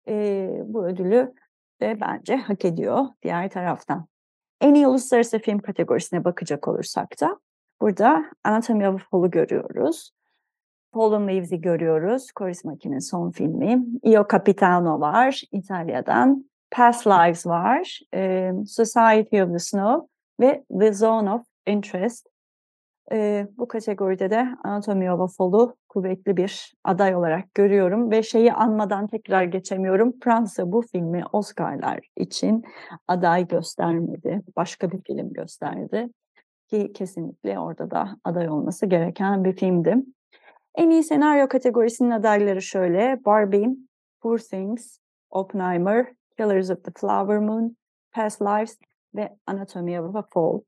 E, 0.08 0.48
bu 0.64 0.86
ödülü 0.86 1.34
de 1.80 2.00
bence 2.00 2.36
hak 2.36 2.64
ediyor 2.64 3.06
diğer 3.22 3.50
taraftan. 3.50 4.06
En 4.60 4.74
iyi 4.74 4.86
uluslararası 4.86 5.38
film 5.38 5.58
kategorisine 5.58 6.24
bakacak 6.24 6.68
olursak 6.68 7.20
da 7.20 7.40
burada 7.80 8.24
Anatomy 8.44 8.88
of 8.88 9.10
Fall'u 9.10 9.30
görüyoruz. 9.30 10.12
Fallen 10.94 11.28
Leaves'i 11.28 11.60
görüyoruz. 11.60 12.26
Coris 12.36 12.64
Maki'nin 12.64 12.98
son 12.98 13.30
filmi. 13.30 13.84
Io 14.02 14.26
Capitano 14.32 15.00
var 15.00 15.42
İtalya'dan. 15.52 16.50
Past 16.70 17.06
Lives 17.06 17.46
var. 17.46 18.00
E, 18.14 18.50
Society 18.66 19.42
of 19.42 19.52
the 19.52 19.58
Snow 19.58 20.08
ve 20.40 20.64
The 20.80 20.92
Zone 20.92 21.30
of 21.30 21.42
Interest. 21.66 22.31
E, 23.12 23.46
bu 23.58 23.68
kategoride 23.68 24.30
de 24.30 24.48
Anatomy 24.64 25.10
of 25.10 25.36
Fall'u 25.36 25.76
kuvvetli 25.88 26.36
bir 26.36 26.74
aday 26.84 27.14
olarak 27.16 27.54
görüyorum 27.54 28.10
ve 28.10 28.22
şeyi 28.22 28.52
anmadan 28.52 29.06
tekrar 29.06 29.42
geçemiyorum. 29.42 30.12
Fransa 30.24 30.72
bu 30.72 30.82
filmi 30.82 31.22
Oscar'lar 31.32 32.00
için 32.16 32.64
aday 33.08 33.48
göstermedi. 33.48 34.42
Başka 34.56 34.90
bir 34.90 35.02
film 35.02 35.32
gösterdi 35.32 36.08
ki 36.70 36.92
kesinlikle 36.92 37.58
orada 37.58 37.90
da 37.90 38.16
aday 38.24 38.48
olması 38.48 38.86
gereken 38.86 39.44
bir 39.44 39.56
filmdi. 39.56 39.96
En 40.74 40.90
iyi 40.90 41.02
senaryo 41.02 41.48
kategorisinin 41.48 42.10
adayları 42.10 42.62
şöyle. 42.62 43.20
Barbie, 43.24 43.68
Poor 44.20 44.38
Things, 44.38 44.98
Oppenheimer, 45.30 46.06
Killers 46.36 46.70
of 46.70 46.84
the 46.84 46.92
Flower 46.96 47.38
Moon, 47.38 47.76
Past 48.12 48.42
Lives 48.42 48.78
ve 49.14 49.36
Anatomy 49.46 50.00
of 50.00 50.16
a 50.16 50.22
Fall. 50.22 50.60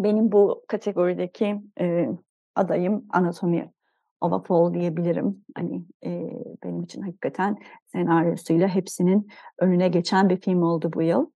Benim 0.00 0.32
bu 0.32 0.64
kategorideki 0.68 1.60
e, 1.80 2.08
adayım 2.54 3.04
Anatomy 3.10 3.70
of 4.20 4.32
a 4.32 4.42
Fall 4.42 4.74
diyebilirim. 4.74 5.44
Hani 5.54 5.84
e, 6.04 6.30
benim 6.64 6.82
için 6.82 7.02
hakikaten 7.02 7.56
senaryosuyla 7.86 8.68
hepsinin 8.68 9.28
önüne 9.58 9.88
geçen 9.88 10.28
bir 10.28 10.40
film 10.40 10.62
oldu 10.62 10.90
bu 10.94 11.02
yıl. 11.02 11.30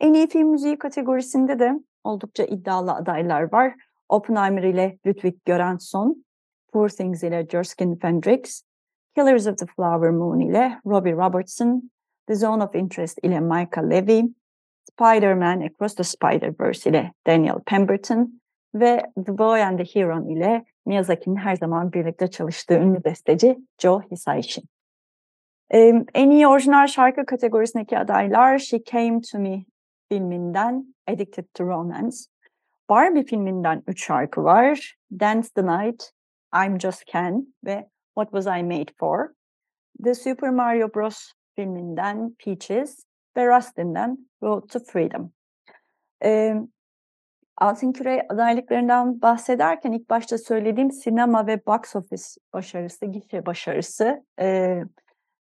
En 0.00 0.14
iyi 0.14 0.28
film 0.28 0.48
müziği 0.48 0.78
kategorisinde 0.78 1.58
de 1.58 1.80
oldukça 2.04 2.44
iddialı 2.44 2.92
adaylar 2.92 3.52
var. 3.52 3.74
Oppenheimer 4.08 4.62
ile 4.62 4.98
Ludwig 5.06 5.34
Göransson, 5.44 6.24
Poor 6.72 6.88
Things 6.88 7.22
ile 7.22 7.46
Jerskin 7.50 7.96
Fendrix, 7.96 8.62
Killers 9.16 9.46
of 9.46 9.58
the 9.58 9.66
Flower 9.66 10.10
Moon 10.10 10.40
ile 10.40 10.80
Robbie 10.86 11.12
Robertson, 11.12 11.90
The 12.26 12.34
Zone 12.34 12.64
of 12.64 12.74
Interest 12.74 13.18
ile 13.22 13.40
Michael 13.40 13.90
Levy, 13.90 14.22
Spider-Man 14.98 15.62
Across 15.62 15.94
the 15.94 16.04
Spider-Verse 16.04 16.90
ile 16.90 17.12
Daniel 17.26 17.60
Pemberton 17.66 18.40
ve 18.74 19.02
The 19.26 19.38
Boy 19.38 19.62
and 19.62 19.78
the 19.78 19.84
Hero 19.84 20.28
ile 20.28 20.64
Miyazaki'nin 20.86 21.36
her 21.36 21.56
zaman 21.56 21.92
birlikte 21.92 22.30
çalıştığı 22.30 22.74
ünlü 22.74 23.04
besteci 23.04 23.58
Joe 23.78 24.02
Hisaishi. 24.10 24.62
Ee, 25.70 25.92
en 26.14 26.30
iyi 26.30 26.48
orijinal 26.48 26.86
şarkı 26.86 27.26
kategorisindeki 27.26 27.98
adaylar 27.98 28.58
She 28.58 28.84
Came 28.84 29.20
to 29.32 29.38
Me 29.38 29.64
filminden 30.08 30.94
Addicted 31.06 31.44
to 31.54 31.64
Romance, 31.64 32.16
Barbie 32.88 33.24
filminden 33.24 33.82
üç 33.86 34.06
şarkı 34.06 34.44
var. 34.44 34.94
Dance 35.20 35.48
the 35.54 35.66
Night, 35.66 36.12
I'm 36.64 36.80
Just 36.80 37.04
Ken 37.04 37.54
ve 37.64 37.88
What 38.14 38.30
Was 38.30 38.58
I 38.60 38.62
Made 38.62 38.92
For? 38.96 39.30
The 40.04 40.14
Super 40.14 40.50
Mario 40.50 40.94
Bros. 40.94 41.32
filminden 41.56 42.34
Peaches 42.44 43.07
ve 43.38 43.56
Rustin'den 43.56 44.18
Road 44.42 44.68
to 44.68 44.78
Freedom. 44.78 45.32
Ee, 46.24 46.54
Altın 47.60 47.92
Küre 47.92 48.26
adaylıklarından 48.28 49.22
bahsederken 49.22 49.92
ilk 49.92 50.10
başta 50.10 50.38
söylediğim 50.38 50.90
sinema 50.90 51.46
ve 51.46 51.66
box 51.66 51.96
office 51.96 52.24
başarısı, 52.52 53.06
gişe 53.06 53.46
başarısı 53.46 54.24
e, 54.40 54.78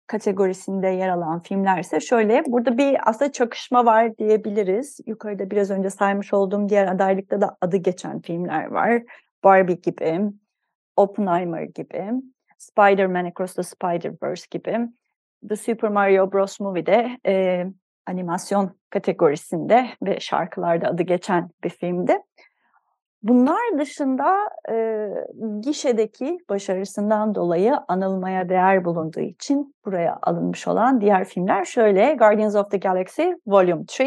kategorisinde 0.06 0.86
yer 0.86 1.08
alan 1.08 1.40
filmler 1.40 1.78
ise 1.78 2.00
şöyle, 2.00 2.42
burada 2.46 2.78
bir 2.78 3.08
aslında 3.08 3.32
çakışma 3.32 3.84
var 3.84 4.16
diyebiliriz. 4.16 5.00
Yukarıda 5.06 5.50
biraz 5.50 5.70
önce 5.70 5.90
saymış 5.90 6.32
olduğum 6.32 6.68
diğer 6.68 6.86
adaylıkta 6.86 7.40
da 7.40 7.56
adı 7.60 7.76
geçen 7.76 8.20
filmler 8.20 8.66
var. 8.66 9.02
Barbie 9.44 9.74
gibi, 9.74 10.20
Oppenheimer 10.96 11.62
gibi, 11.62 12.12
Spider-Man 12.58 13.24
Across 13.24 13.54
the 13.54 13.62
Spider-Verse 13.62 14.46
gibi, 14.50 14.88
The 15.48 15.56
Super 15.56 15.90
Mario 15.90 16.32
Bros. 16.32 16.60
Movie'de 16.60 17.18
e, 17.26 17.66
animasyon 18.06 18.76
kategorisinde 18.90 19.86
ve 20.02 20.20
şarkılarda 20.20 20.88
adı 20.88 21.02
geçen 21.02 21.50
bir 21.64 21.70
filmdi. 21.70 22.18
Bunlar 23.22 23.78
dışında 23.78 24.36
e, 24.70 25.08
gişedeki 25.60 26.38
başarısından 26.48 27.34
dolayı 27.34 27.74
anılmaya 27.88 28.48
değer 28.48 28.84
bulunduğu 28.84 29.20
için 29.20 29.74
buraya 29.84 30.18
alınmış 30.22 30.68
olan 30.68 31.00
diğer 31.00 31.24
filmler 31.24 31.64
şöyle. 31.64 32.14
Guardians 32.14 32.56
of 32.56 32.70
the 32.70 32.76
Galaxy 32.76 33.22
Volume 33.46 33.82
3, 33.82 34.00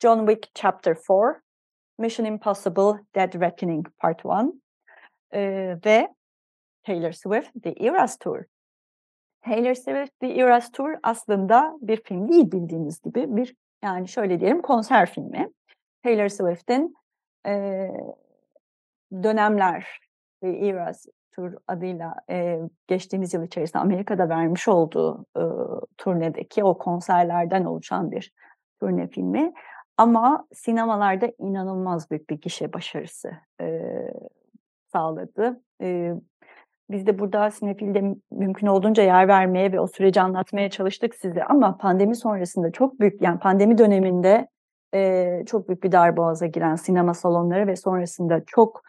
John 0.00 0.26
Wick 0.26 0.54
Chapter 0.54 0.96
4, 1.10 1.36
Mission 1.98 2.26
Impossible 2.26 3.04
Dead 3.14 3.40
Reckoning 3.40 3.86
Part 3.98 4.24
1 4.24 4.30
e, 5.32 5.76
ve 5.86 6.08
Taylor 6.82 7.12
Swift 7.12 7.62
The 7.62 7.70
Eras 7.70 8.18
Tour. 8.18 8.44
Taylor 9.42 9.74
Swift 9.74 10.20
The 10.20 10.26
Eras 10.26 10.70
Tour 10.72 10.94
aslında 11.02 11.78
bir 11.80 12.02
film 12.02 12.28
değil 12.28 12.52
bildiğiniz 12.52 13.00
gibi 13.00 13.36
bir 13.36 13.54
yani 13.84 14.08
şöyle 14.08 14.40
diyelim 14.40 14.62
konser 14.62 15.10
filmi. 15.10 15.50
Taylor 16.02 16.28
Swift'in 16.28 16.94
e, 17.46 17.88
dönemler 19.12 20.00
ve 20.42 20.68
Eras 20.68 21.06
Tour 21.32 21.52
adıyla 21.66 22.14
e, 22.30 22.58
geçtiğimiz 22.86 23.34
yıl 23.34 23.42
içerisinde 23.42 23.82
Amerika'da 23.82 24.28
vermiş 24.28 24.68
olduğu 24.68 25.26
e, 25.36 25.42
turnedeki 25.98 26.64
o 26.64 26.78
konserlerden 26.78 27.64
oluşan 27.64 28.10
bir 28.10 28.32
turne 28.80 29.08
filmi. 29.08 29.52
Ama 29.96 30.46
sinemalarda 30.52 31.32
inanılmaz 31.38 32.10
büyük 32.10 32.30
bir 32.30 32.40
gişe 32.40 32.72
başarısı 32.72 33.32
e, 33.60 33.82
sağladı. 34.92 35.60
E, 35.82 36.14
biz 36.92 37.06
de 37.06 37.18
burada 37.18 37.50
Sinefil'de 37.50 38.14
mümkün 38.30 38.66
olduğunca 38.66 39.02
yer 39.02 39.28
vermeye 39.28 39.72
ve 39.72 39.80
o 39.80 39.86
süreci 39.86 40.20
anlatmaya 40.20 40.70
çalıştık 40.70 41.14
size. 41.14 41.44
Ama 41.44 41.76
pandemi 41.76 42.16
sonrasında 42.16 42.72
çok 42.72 43.00
büyük, 43.00 43.22
yani 43.22 43.38
pandemi 43.38 43.78
döneminde 43.78 44.48
e, 44.94 45.42
çok 45.46 45.68
büyük 45.68 45.82
bir 45.82 45.92
darboğaza 45.92 46.46
giren 46.46 46.74
sinema 46.74 47.14
salonları 47.14 47.66
ve 47.66 47.76
sonrasında 47.76 48.42
çok 48.46 48.82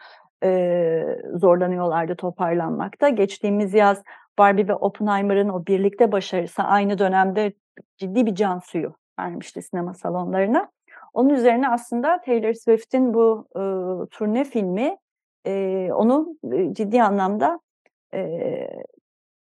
e, 0.44 1.02
zorlanıyorlardı 1.34 2.16
toparlanmakta. 2.16 3.08
Geçtiğimiz 3.08 3.74
yaz 3.74 4.02
Barbie 4.38 4.68
ve 4.68 4.74
Oppenheimer'ın 4.74 5.48
o 5.48 5.66
birlikte 5.66 6.12
başarısı 6.12 6.62
aynı 6.62 6.98
dönemde 6.98 7.52
ciddi 7.98 8.26
bir 8.26 8.34
can 8.34 8.58
suyu 8.58 8.94
vermişti 9.20 9.62
sinema 9.62 9.94
salonlarına. 9.94 10.68
Onun 11.12 11.28
üzerine 11.28 11.68
aslında 11.68 12.20
Taylor 12.20 12.52
Swift'in 12.52 13.14
bu 13.14 13.46
e, 13.56 13.62
turne 14.10 14.44
filmi 14.44 14.96
e, 15.46 15.88
onu 15.92 16.36
ciddi 16.72 17.02
anlamda 17.02 17.60
e, 18.14 18.68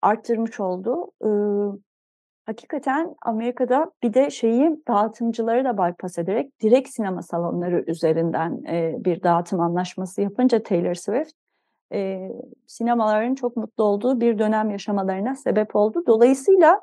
arttırmış 0.02 0.60
oldu. 0.60 1.10
E, 1.24 1.30
hakikaten 2.46 3.14
Amerika'da 3.22 3.90
bir 4.02 4.14
de 4.14 4.30
şeyi 4.30 4.82
dağıtımcıları 4.88 5.64
da 5.64 5.78
bypass 5.78 6.18
ederek 6.18 6.62
direkt 6.62 6.88
sinema 6.88 7.22
salonları 7.22 7.84
üzerinden 7.86 8.64
e, 8.64 8.94
bir 9.04 9.22
dağıtım 9.22 9.60
anlaşması 9.60 10.22
yapınca 10.22 10.62
Taylor 10.62 10.94
Swift 10.94 11.32
e, 11.92 12.30
sinemaların 12.66 13.34
çok 13.34 13.56
mutlu 13.56 13.84
olduğu 13.84 14.20
bir 14.20 14.38
dönem 14.38 14.70
yaşamalarına 14.70 15.34
sebep 15.34 15.76
oldu. 15.76 16.02
Dolayısıyla 16.06 16.80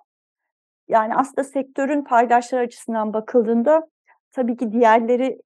yani 0.87 1.15
aslında 1.15 1.43
sektörün 1.43 2.03
paydaşları 2.03 2.61
açısından 2.61 3.13
bakıldığında 3.13 3.87
tabii 4.31 4.57
ki 4.57 4.71
diğerleri 4.71 5.41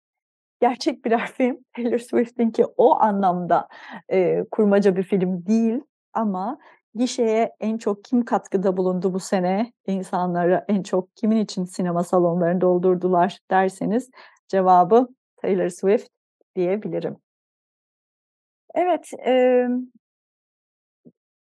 gerçek 0.62 1.06
birer 1.06 1.28
film. 1.28 1.58
Taylor 1.76 1.98
Swift'inki 1.98 2.66
o 2.78 2.96
anlamda 2.96 3.68
e, 4.10 4.44
kurmaca 4.52 4.96
bir 4.96 5.04
film 5.04 5.46
değil 5.46 5.82
ama 6.20 6.60
gişeye 6.96 7.56
en 7.60 7.78
çok 7.78 8.04
kim 8.04 8.26
katkıda 8.26 8.78
bulundu 8.78 9.14
bu 9.14 9.20
sene? 9.20 9.74
İnsanları 9.88 10.66
en 10.68 10.84
çok 10.84 11.16
kimin 11.16 11.38
için 11.38 11.66
sinema 11.66 12.04
salonlarını 12.04 12.62
doldurdular 12.62 13.40
derseniz 13.52 14.10
cevabı 14.48 15.08
Taylor 15.42 15.70
Swift 15.70 16.10
diyebilirim. 16.56 17.18
Evet, 18.76 19.12
e, 19.26 19.66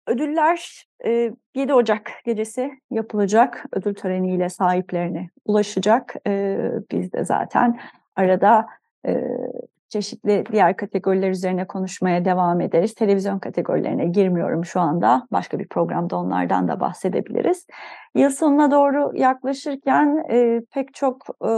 ödüller 0.07 0.85
e, 1.05 1.31
7 1.55 1.73
Ocak 1.73 2.11
gecesi 2.25 2.71
yapılacak. 2.91 3.65
Ödül 3.71 3.95
töreniyle 3.95 4.49
sahiplerine 4.49 5.29
ulaşacak. 5.45 6.15
E, 6.27 6.57
biz 6.91 7.13
de 7.13 7.25
zaten 7.25 7.79
arada 8.15 8.65
e, 9.07 9.27
çeşitli 9.95 10.43
diğer 10.51 10.77
kategoriler 10.77 11.29
üzerine 11.29 11.67
konuşmaya 11.67 12.25
devam 12.25 12.61
ederiz. 12.61 12.93
Televizyon 12.93 13.39
kategorilerine 13.39 14.05
girmiyorum 14.05 14.65
şu 14.65 14.79
anda. 14.79 15.27
Başka 15.31 15.59
bir 15.59 15.67
programda 15.67 16.17
onlardan 16.17 16.67
da 16.67 16.79
bahsedebiliriz. 16.79 17.67
Yıl 18.15 18.29
sonuna 18.29 18.71
doğru 18.71 19.11
yaklaşırken 19.17 20.25
e, 20.31 20.61
pek 20.71 20.93
çok 20.93 21.25
e, 21.45 21.51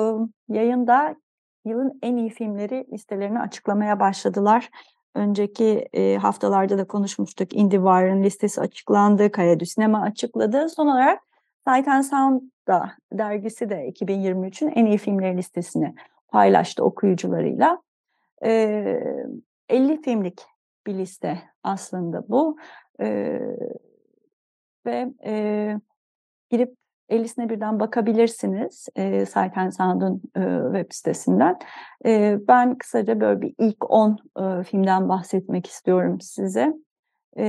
yayında 0.50 1.16
yılın 1.66 2.00
en 2.02 2.16
iyi 2.16 2.30
filmleri 2.30 2.88
listelerini 2.94 3.40
açıklamaya 3.40 4.00
başladılar. 4.00 4.70
Önceki 5.16 5.88
e, 5.94 6.18
haftalarda 6.18 6.78
da 6.78 6.88
konuşmuştuk. 6.88 7.54
IndieWire'ın 7.54 8.24
listesi 8.24 8.62
açıklandı, 8.62 9.32
Kaya 9.32 9.60
Sinema 9.60 10.02
açıkladı. 10.02 10.70
Son 10.70 10.88
olarak 10.88 11.20
Sight 11.68 12.06
Sound 12.06 12.42
da 12.68 12.92
dergisi 13.14 13.70
de 13.70 13.90
2023'ün 13.90 14.70
en 14.70 14.86
iyi 14.86 14.98
filmleri 14.98 15.38
listesini 15.38 15.96
paylaştı 16.30 16.84
okuyucularıyla. 16.84 17.87
E, 18.46 19.04
50 19.70 20.02
filmlik 20.02 20.42
bir 20.88 20.94
liste 20.94 21.42
aslında 21.64 22.30
bu. 22.30 22.58
E, 23.02 23.40
ve 24.86 25.14
e, 25.26 25.76
girip 26.50 26.76
50'sine 27.10 27.50
birden 27.50 27.80
bakabilirsiniz 27.80 28.88
e, 28.96 29.26
Sight 29.26 29.58
and 29.58 29.72
Sound'un 29.72 30.22
e, 30.36 30.42
web 30.74 30.92
sitesinden. 30.92 31.60
E, 32.06 32.38
ben 32.48 32.78
kısaca 32.78 33.20
böyle 33.22 33.42
bir 33.42 33.56
ilk 33.60 33.92
10 33.92 34.18
e, 34.40 34.64
filmden 34.64 35.10
bahsetmek 35.10 35.68
istiyorum 35.68 36.22
size. 36.22 36.74
E, 37.38 37.44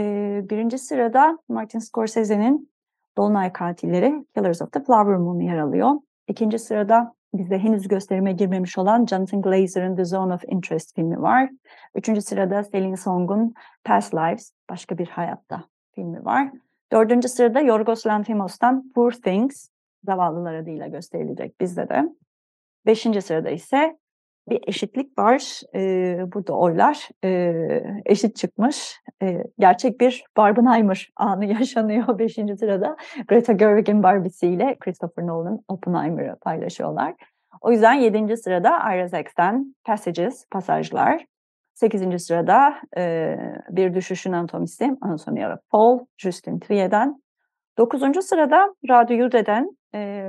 birinci 0.51 0.79
sırada 0.79 1.38
Martin 1.48 1.79
Scorsese'nin 1.79 2.70
Dolunay 3.16 3.53
Katilleri 3.53 4.27
Killers 4.35 4.62
of 4.62 4.72
the 4.72 4.85
Flower 4.85 5.16
Moon 5.16 5.40
yer 5.40 5.59
alıyor. 5.59 5.92
İkinci 6.29 6.59
sırada 6.59 7.14
bizde 7.34 7.58
henüz 7.58 7.88
gösterime 7.88 8.32
girmemiş 8.32 8.78
olan 8.78 9.06
Jonathan 9.06 9.42
Glazer'ın 9.42 9.96
The 9.96 10.04
Zone 10.04 10.34
of 10.34 10.44
Interest 10.48 10.94
filmi 10.94 11.22
var. 11.22 11.50
Üçüncü 11.94 12.22
sırada 12.22 12.64
Celine 12.72 12.96
Song'un 12.96 13.54
Past 13.84 14.14
Lives, 14.14 14.52
Başka 14.70 14.98
Bir 14.98 15.08
Hayatta 15.08 15.64
filmi 15.94 16.24
var. 16.24 16.50
Dördüncü 16.92 17.28
sırada 17.28 17.60
Yorgos 17.60 18.06
Lanthimos'tan 18.06 18.92
Poor 18.94 19.12
Things, 19.12 19.68
Zavallılar 20.04 20.54
adıyla 20.54 20.86
gösterilecek 20.86 21.60
bizde 21.60 21.88
de. 21.88 22.04
Beşinci 22.86 23.22
sırada 23.22 23.50
ise 23.50 23.98
bir 24.50 24.61
eşitlik 24.66 25.18
var. 25.18 25.61
Ee, 25.74 26.32
burada 26.32 26.52
oylar 26.52 27.08
e, 27.24 27.52
eşit 28.06 28.37
çıkmış. 28.37 29.00
E, 29.22 29.42
gerçek 29.58 30.00
bir 30.00 30.24
Barbenheimer 30.37 31.11
anı 31.16 31.44
yaşanıyor 31.58 32.18
beşinci 32.18 32.56
sırada. 32.56 32.96
Greta 33.28 33.52
Gerwig'in 33.52 34.02
Barbie'si 34.02 34.46
ile 34.46 34.76
Christopher 34.80 35.26
Nolan 35.26 35.61
Oppenheimer'ı 35.68 36.37
paylaşıyorlar. 36.40 37.14
O 37.61 37.72
yüzden 37.72 37.92
yedinci 37.92 38.37
sırada 38.37 38.94
Ira 38.94 39.06
Zex'ten 39.08 39.74
Passages, 39.84 40.46
Pasajlar. 40.50 41.24
Sekizinci 41.74 42.18
sırada 42.18 42.74
e, 42.96 43.37
Bir 43.70 43.94
Düşüşün 43.94 44.32
Anatomisi, 44.32 44.96
Anatomia 45.00 45.58
Paul, 45.70 45.98
Justin 46.16 46.58
Trier'den. 46.58 47.22
Dokuzuncu 47.78 48.22
sırada 48.22 48.74
Radyo 48.88 49.16
Yude'den 49.16 49.77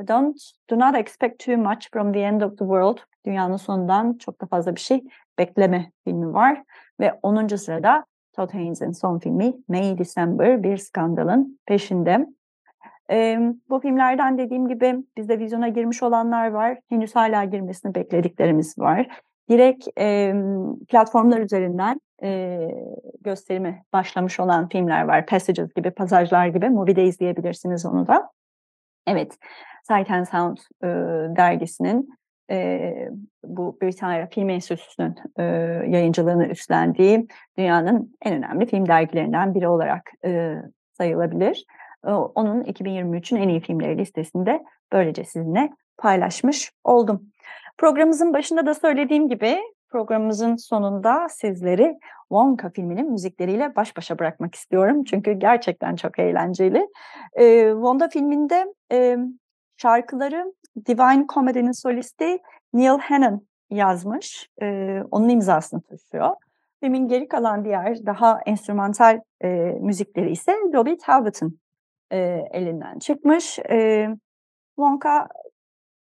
Don't, 0.07 0.37
Do 0.69 0.79
Not 0.79 0.95
Expect 0.95 1.45
Too 1.45 1.57
Much 1.57 1.91
From 1.93 2.13
The 2.13 2.19
End 2.19 2.41
of 2.41 2.51
the 2.51 2.65
World, 2.65 2.97
Dünyanın 3.25 3.57
Sonundan 3.57 4.13
Çok 4.13 4.41
da 4.41 4.45
Fazla 4.45 4.75
Bir 4.75 4.79
Şey 4.79 5.03
Bekleme 5.37 5.91
filmi 6.03 6.33
var. 6.33 6.63
Ve 6.99 7.19
onuncu 7.21 7.57
sırada 7.57 8.05
Todd 8.33 8.53
Haynes'in 8.53 8.91
son 8.91 9.19
filmi 9.19 9.53
May 9.67 9.97
December, 9.97 10.63
Bir 10.63 10.77
Skandalın 10.77 11.59
Peşinde. 11.65 12.27
E, 13.11 13.39
bu 13.69 13.79
filmlerden 13.79 14.37
dediğim 14.37 14.67
gibi 14.67 14.95
bizde 15.17 15.39
vizyona 15.39 15.67
girmiş 15.67 16.03
olanlar 16.03 16.51
var. 16.51 16.79
Henüz 16.89 17.15
hala 17.15 17.43
girmesini 17.43 17.95
beklediklerimiz 17.95 18.79
var 18.79 19.07
direkt 19.49 19.87
e, 19.99 20.33
platformlar 20.87 21.39
üzerinden 21.39 22.01
e, 22.23 22.59
gösterimi 23.21 23.83
başlamış 23.93 24.39
olan 24.39 24.69
filmler 24.69 25.03
var. 25.03 25.25
Passages 25.25 25.73
gibi, 25.73 25.91
Pasajlar 25.91 26.47
gibi. 26.47 26.69
Movie'de 26.69 27.03
izleyebilirsiniz 27.03 27.85
onu 27.85 28.07
da. 28.07 28.29
Evet, 29.07 29.37
Sight 29.83 30.11
and 30.11 30.25
Sound 30.25 30.57
e, 30.83 30.87
dergisinin 31.35 32.09
e, 32.51 32.91
bu 33.43 33.77
Britanya 33.81 34.27
Film 34.27 34.49
Enstitüsü'nün 34.49 35.15
e, 35.37 35.43
yayıncılığını 35.89 36.47
üstlendiği 36.47 37.27
dünyanın 37.57 38.15
en 38.25 38.33
önemli 38.33 38.65
film 38.65 38.87
dergilerinden 38.87 39.55
biri 39.55 39.67
olarak 39.67 40.11
e, 40.25 40.55
sayılabilir. 40.97 41.65
E, 42.07 42.11
onun 42.11 42.63
2023'ün 42.63 43.41
en 43.41 43.49
iyi 43.49 43.59
filmleri 43.59 43.97
listesinde 43.97 44.63
böylece 44.91 45.23
sizinle 45.23 45.69
paylaşmış 45.97 46.71
oldum. 46.83 47.21
Programımızın 47.77 48.33
başında 48.33 48.65
da 48.65 48.73
söylediğim 48.73 49.29
gibi 49.29 49.57
programımızın 49.89 50.55
sonunda 50.55 51.29
sizleri 51.29 51.99
Wonka 52.21 52.69
filminin 52.69 53.11
müzikleriyle 53.11 53.75
baş 53.75 53.97
başa 53.97 54.19
bırakmak 54.19 54.55
istiyorum. 54.55 55.03
Çünkü 55.03 55.31
gerçekten 55.31 55.95
çok 55.95 56.19
eğlenceli. 56.19 56.87
E, 57.33 57.69
Wonka 57.71 58.09
filminde 58.09 58.73
e, 58.91 59.17
şarkıları 59.77 60.53
Divine 60.85 61.25
Comedy'nin 61.33 61.71
solisti 61.71 62.37
Neil 62.73 62.99
Hannon 62.99 63.47
yazmış. 63.69 64.49
E, 64.61 64.99
onun 65.11 65.29
imzasını 65.29 65.81
taşıyor. 65.81 66.35
Filmin 66.79 67.07
geri 67.07 67.27
kalan 67.27 67.65
diğer 67.65 68.05
daha 68.05 68.41
enstrümantal 68.45 69.21
e, 69.43 69.47
müzikleri 69.81 70.31
ise 70.31 70.51
Robbie 70.73 70.97
Talbot'ın 70.97 71.59
e, 72.11 72.17
elinden 72.51 72.99
çıkmış. 72.99 73.59
E, 73.59 74.07
Wonka 74.75 75.27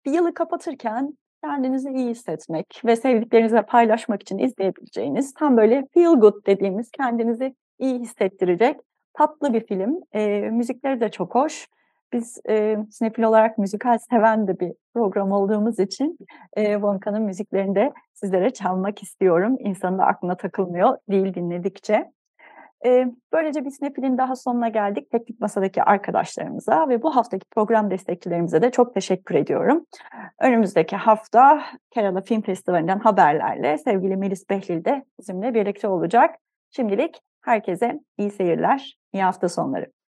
bir 0.05 0.13
yılı 0.13 0.34
kapatırken 0.34 1.17
kendinizi 1.43 1.89
iyi 1.89 2.10
hissetmek 2.10 2.82
ve 2.86 2.95
sevdiklerinizle 2.95 3.62
paylaşmak 3.62 4.21
için 4.21 4.38
izleyebileceğiniz 4.38 5.34
tam 5.34 5.58
böyle 5.58 5.88
feel 5.93 6.13
good 6.13 6.45
dediğimiz 6.45 6.91
kendinizi 6.91 7.56
iyi 7.80 7.99
hissettirecek 7.99 8.80
tatlı 9.13 9.54
bir 9.54 9.65
film. 9.65 9.99
E, 10.13 10.39
müzikleri 10.39 11.02
de 11.02 11.12
çok 11.12 11.36
hoş. 11.36 11.67
Biz 12.13 12.41
e, 12.49 12.78
sinefil 12.91 13.23
olarak 13.23 13.58
müzikal 13.58 13.97
seven 13.97 14.47
de 14.47 14.60
bir 14.60 14.73
program 14.93 15.32
olduğumuz 15.32 15.80
için 15.80 16.17
e, 16.54 16.73
Wonka'nın 16.73 17.21
müziklerini 17.21 17.75
de 17.75 17.93
sizlere 18.13 18.49
çalmak 18.49 19.04
istiyorum. 19.04 19.58
İnsanın 19.60 19.97
da 19.97 20.06
aklına 20.06 20.38
takılmıyor 20.38 20.97
değil 21.10 21.34
dinledikçe. 21.34 22.12
E, 22.86 23.07
böylece 23.34 23.65
bir 23.65 23.69
Sinefil'in 23.69 24.17
daha 24.17 24.36
sonuna 24.36 24.69
geldik. 24.69 25.11
Teknik 25.11 25.39
Masa'daki 25.39 25.84
arkadaşlarımıza 25.84 26.89
ve 26.89 27.01
bu 27.01 27.15
haftaki 27.15 27.45
program 27.51 27.91
destekçilerimize 27.91 28.61
de 28.61 28.71
çok 28.71 28.93
teşekkür 28.93 29.36
ediyorum. 29.36 29.86
Önümüzdeki 30.39 30.95
hafta 30.95 31.61
Kerala 31.91 32.21
Film 32.21 32.41
Festivali'nden 32.41 32.99
haberlerle 32.99 33.77
sevgili 33.77 34.17
Melis 34.17 34.49
Behlil 34.49 34.86
de 34.86 35.05
bizimle 35.19 35.53
birlikte 35.53 35.88
olacak. 35.88 36.36
Şimdilik 36.71 37.21
herkese 37.41 37.99
iyi 38.17 38.32
seyirler, 38.32 38.97
iyi 39.13 39.23
hafta 39.23 39.49
sonları. 39.49 39.99